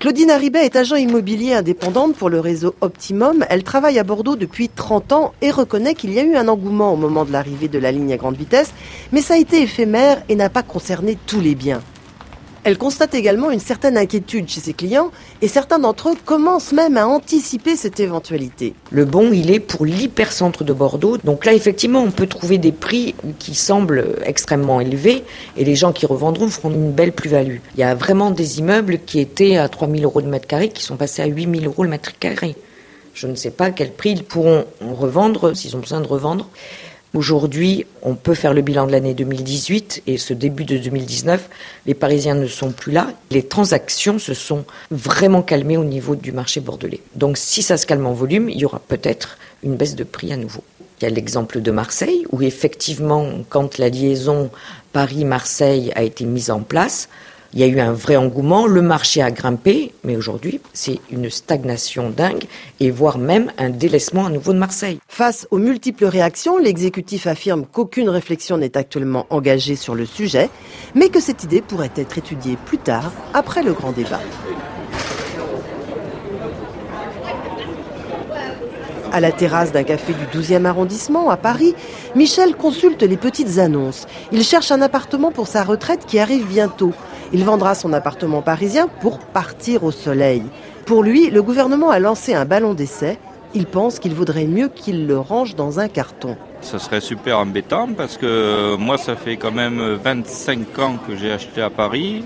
Claudine 0.00 0.30
Haribet 0.30 0.64
est 0.64 0.76
agent 0.76 0.96
immobilier 0.96 1.52
indépendante 1.52 2.16
pour 2.16 2.30
le 2.30 2.40
réseau 2.40 2.74
Optimum. 2.80 3.44
Elle 3.50 3.62
travaille 3.62 3.98
à 3.98 4.02
Bordeaux 4.02 4.34
depuis 4.34 4.70
30 4.70 5.12
ans 5.12 5.34
et 5.42 5.50
reconnaît 5.50 5.94
qu'il 5.94 6.14
y 6.14 6.18
a 6.18 6.24
eu 6.24 6.36
un 6.36 6.48
engouement 6.48 6.94
au 6.94 6.96
moment 6.96 7.26
de 7.26 7.32
l'arrivée 7.32 7.68
de 7.68 7.78
la 7.78 7.92
ligne 7.92 8.14
à 8.14 8.16
grande 8.16 8.38
vitesse, 8.38 8.72
mais 9.12 9.20
ça 9.20 9.34
a 9.34 9.36
été 9.36 9.60
éphémère 9.60 10.22
et 10.30 10.36
n'a 10.36 10.48
pas 10.48 10.62
concerné 10.62 11.18
tous 11.26 11.42
les 11.42 11.54
biens. 11.54 11.82
Elle 12.62 12.76
constate 12.76 13.14
également 13.14 13.50
une 13.50 13.60
certaine 13.60 13.96
inquiétude 13.96 14.48
chez 14.48 14.60
ses 14.60 14.74
clients 14.74 15.10
et 15.40 15.48
certains 15.48 15.78
d'entre 15.78 16.10
eux 16.10 16.14
commencent 16.26 16.72
même 16.72 16.98
à 16.98 17.06
anticiper 17.06 17.74
cette 17.74 18.00
éventualité. 18.00 18.74
Le 18.90 19.06
bon, 19.06 19.32
il 19.32 19.50
est 19.50 19.60
pour 19.60 19.86
l'hypercentre 19.86 20.62
de 20.62 20.74
Bordeaux. 20.74 21.16
Donc 21.18 21.46
là, 21.46 21.54
effectivement, 21.54 22.02
on 22.02 22.10
peut 22.10 22.26
trouver 22.26 22.58
des 22.58 22.72
prix 22.72 23.14
qui 23.38 23.54
semblent 23.54 24.16
extrêmement 24.24 24.80
élevés 24.80 25.24
et 25.56 25.64
les 25.64 25.74
gens 25.74 25.92
qui 25.92 26.04
revendront 26.04 26.48
feront 26.48 26.70
une 26.70 26.92
belle 26.92 27.12
plus-value. 27.12 27.58
Il 27.76 27.80
y 27.80 27.84
a 27.84 27.94
vraiment 27.94 28.30
des 28.30 28.58
immeubles 28.58 28.98
qui 29.06 29.20
étaient 29.20 29.56
à 29.56 29.70
3 29.70 29.88
000 29.88 30.02
euros 30.02 30.20
le 30.20 30.26
mètre 30.26 30.46
carré 30.46 30.68
qui 30.68 30.82
sont 30.82 30.96
passés 30.96 31.22
à 31.22 31.26
8 31.26 31.60
000 31.60 31.64
euros 31.64 31.82
le 31.82 31.88
mètre 31.88 32.18
carré. 32.18 32.56
Je 33.14 33.26
ne 33.26 33.34
sais 33.34 33.50
pas 33.50 33.70
quel 33.70 33.92
prix 33.92 34.10
ils 34.10 34.24
pourront 34.24 34.64
revendre, 34.80 35.56
s'ils 35.56 35.74
ont 35.76 35.80
besoin 35.80 36.00
de 36.00 36.06
revendre. 36.06 36.48
Aujourd'hui, 37.12 37.86
on 38.02 38.14
peut 38.14 38.34
faire 38.34 38.54
le 38.54 38.62
bilan 38.62 38.86
de 38.86 38.92
l'année 38.92 39.14
2018 39.14 40.04
et 40.06 40.16
ce 40.16 40.32
début 40.32 40.64
de 40.64 40.78
2019, 40.78 41.48
les 41.86 41.94
Parisiens 41.94 42.36
ne 42.36 42.46
sont 42.46 42.70
plus 42.70 42.92
là. 42.92 43.08
Les 43.32 43.42
transactions 43.42 44.20
se 44.20 44.32
sont 44.32 44.64
vraiment 44.92 45.42
calmées 45.42 45.76
au 45.76 45.82
niveau 45.82 46.14
du 46.14 46.30
marché 46.30 46.60
bordelais. 46.60 47.00
Donc 47.16 47.36
si 47.36 47.62
ça 47.62 47.76
se 47.76 47.86
calme 47.86 48.06
en 48.06 48.12
volume, 48.12 48.48
il 48.48 48.58
y 48.58 48.64
aura 48.64 48.78
peut-être 48.78 49.38
une 49.64 49.74
baisse 49.74 49.96
de 49.96 50.04
prix 50.04 50.32
à 50.32 50.36
nouveau. 50.36 50.62
Il 51.00 51.04
y 51.04 51.06
a 51.08 51.10
l'exemple 51.10 51.60
de 51.60 51.70
Marseille, 51.72 52.26
où 52.30 52.42
effectivement, 52.42 53.26
quand 53.48 53.78
la 53.78 53.88
liaison 53.88 54.50
Paris-Marseille 54.92 55.90
a 55.96 56.02
été 56.04 56.24
mise 56.24 56.50
en 56.50 56.60
place, 56.60 57.08
il 57.52 57.60
y 57.60 57.64
a 57.64 57.66
eu 57.66 57.80
un 57.80 57.92
vrai 57.92 58.16
engouement, 58.16 58.66
le 58.66 58.82
marché 58.82 59.22
a 59.22 59.30
grimpé, 59.30 59.92
mais 60.04 60.16
aujourd'hui, 60.16 60.60
c'est 60.72 61.00
une 61.10 61.30
stagnation 61.30 62.10
dingue, 62.10 62.44
et 62.78 62.90
voire 62.90 63.18
même 63.18 63.52
un 63.58 63.70
délaissement 63.70 64.26
à 64.26 64.30
nouveau 64.30 64.52
de 64.52 64.58
Marseille. 64.58 64.98
Face 65.08 65.48
aux 65.50 65.58
multiples 65.58 66.04
réactions, 66.04 66.58
l'exécutif 66.58 67.26
affirme 67.26 67.66
qu'aucune 67.66 68.08
réflexion 68.08 68.56
n'est 68.56 68.76
actuellement 68.76 69.26
engagée 69.30 69.76
sur 69.76 69.94
le 69.94 70.06
sujet, 70.06 70.48
mais 70.94 71.08
que 71.08 71.20
cette 71.20 71.44
idée 71.44 71.60
pourrait 71.60 71.92
être 71.96 72.18
étudiée 72.18 72.56
plus 72.66 72.78
tard, 72.78 73.12
après 73.34 73.62
le 73.62 73.72
grand 73.72 73.92
débat. 73.92 74.20
À 79.12 79.20
la 79.20 79.32
terrasse 79.32 79.72
d'un 79.72 79.82
café 79.82 80.12
du 80.12 80.38
12e 80.38 80.66
arrondissement 80.66 81.30
à 81.30 81.36
Paris, 81.36 81.74
Michel 82.14 82.54
consulte 82.54 83.02
les 83.02 83.16
petites 83.16 83.58
annonces. 83.58 84.06
Il 84.30 84.44
cherche 84.44 84.70
un 84.70 84.80
appartement 84.82 85.32
pour 85.32 85.48
sa 85.48 85.64
retraite 85.64 86.06
qui 86.06 86.20
arrive 86.20 86.46
bientôt. 86.46 86.92
Il 87.32 87.44
vendra 87.44 87.74
son 87.74 87.92
appartement 87.92 88.40
parisien 88.40 88.86
pour 89.00 89.18
partir 89.18 89.82
au 89.82 89.90
soleil. 89.90 90.42
Pour 90.86 91.02
lui, 91.02 91.28
le 91.30 91.42
gouvernement 91.42 91.90
a 91.90 91.98
lancé 91.98 92.34
un 92.34 92.44
ballon 92.44 92.74
d'essai. 92.74 93.18
Il 93.52 93.66
pense 93.66 93.98
qu'il 93.98 94.14
vaudrait 94.14 94.46
mieux 94.46 94.68
qu'il 94.68 95.08
le 95.08 95.18
range 95.18 95.56
dans 95.56 95.80
un 95.80 95.88
carton. 95.88 96.36
Ça 96.60 96.78
serait 96.78 97.00
super 97.00 97.40
embêtant 97.40 97.88
parce 97.96 98.16
que 98.16 98.76
moi, 98.76 98.96
ça 98.96 99.16
fait 99.16 99.36
quand 99.36 99.52
même 99.52 99.98
25 100.04 100.78
ans 100.78 100.98
que 101.04 101.16
j'ai 101.16 101.32
acheté 101.32 101.62
à 101.62 101.70
Paris. 101.70 102.24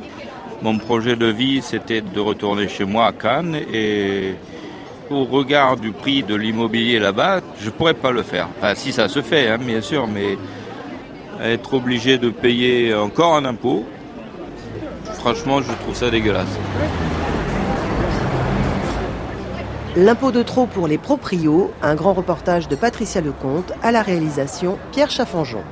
Mon 0.61 0.77
projet 0.77 1.16
de 1.16 1.27
vie, 1.27 1.62
c'était 1.62 2.03
de 2.03 2.20
retourner 2.20 2.68
chez 2.68 2.85
moi 2.85 3.07
à 3.07 3.12
Cannes 3.12 3.57
et 3.73 4.35
au 5.11 5.25
regard 5.25 5.77
du 5.77 5.93
prix 5.93 6.23
de 6.23 6.35
l'immobilier 6.35 6.99
là-bas, 6.99 7.40
je 7.61 7.71
pourrais 7.71 7.95
pas 7.95 8.11
le 8.11 8.23
faire. 8.23 8.49
Enfin, 8.59 8.75
si 8.75 8.93
ça 8.93 9.09
se 9.09 9.23
fait, 9.23 9.49
hein, 9.49 9.59
bien 9.59 9.81
sûr, 9.81 10.07
mais 10.07 10.38
être 11.43 11.75
obligé 11.75 12.19
de 12.19 12.31
payer 12.31 12.95
encore 12.95 13.37
un 13.37 13.45
impôt, 13.45 13.85
franchement, 15.14 15.61
je 15.61 15.73
trouve 15.83 15.95
ça 15.95 16.11
dégueulasse. 16.11 16.59
L'impôt 19.97 20.33
de 20.33 20.43
trop 20.43 20.67
pour 20.67 20.88
les 20.88 20.99
proprios, 20.99 21.73
un 21.81 21.95
grand 21.95 22.14
reportage 22.14 22.67
de 22.67 22.75
Patricia 22.75 23.21
Lecomte 23.21 23.73
à 23.83 23.93
la 23.93 24.03
réalisation 24.03 24.77
Pierre 24.90 25.11
Chaffanjon. 25.11 25.62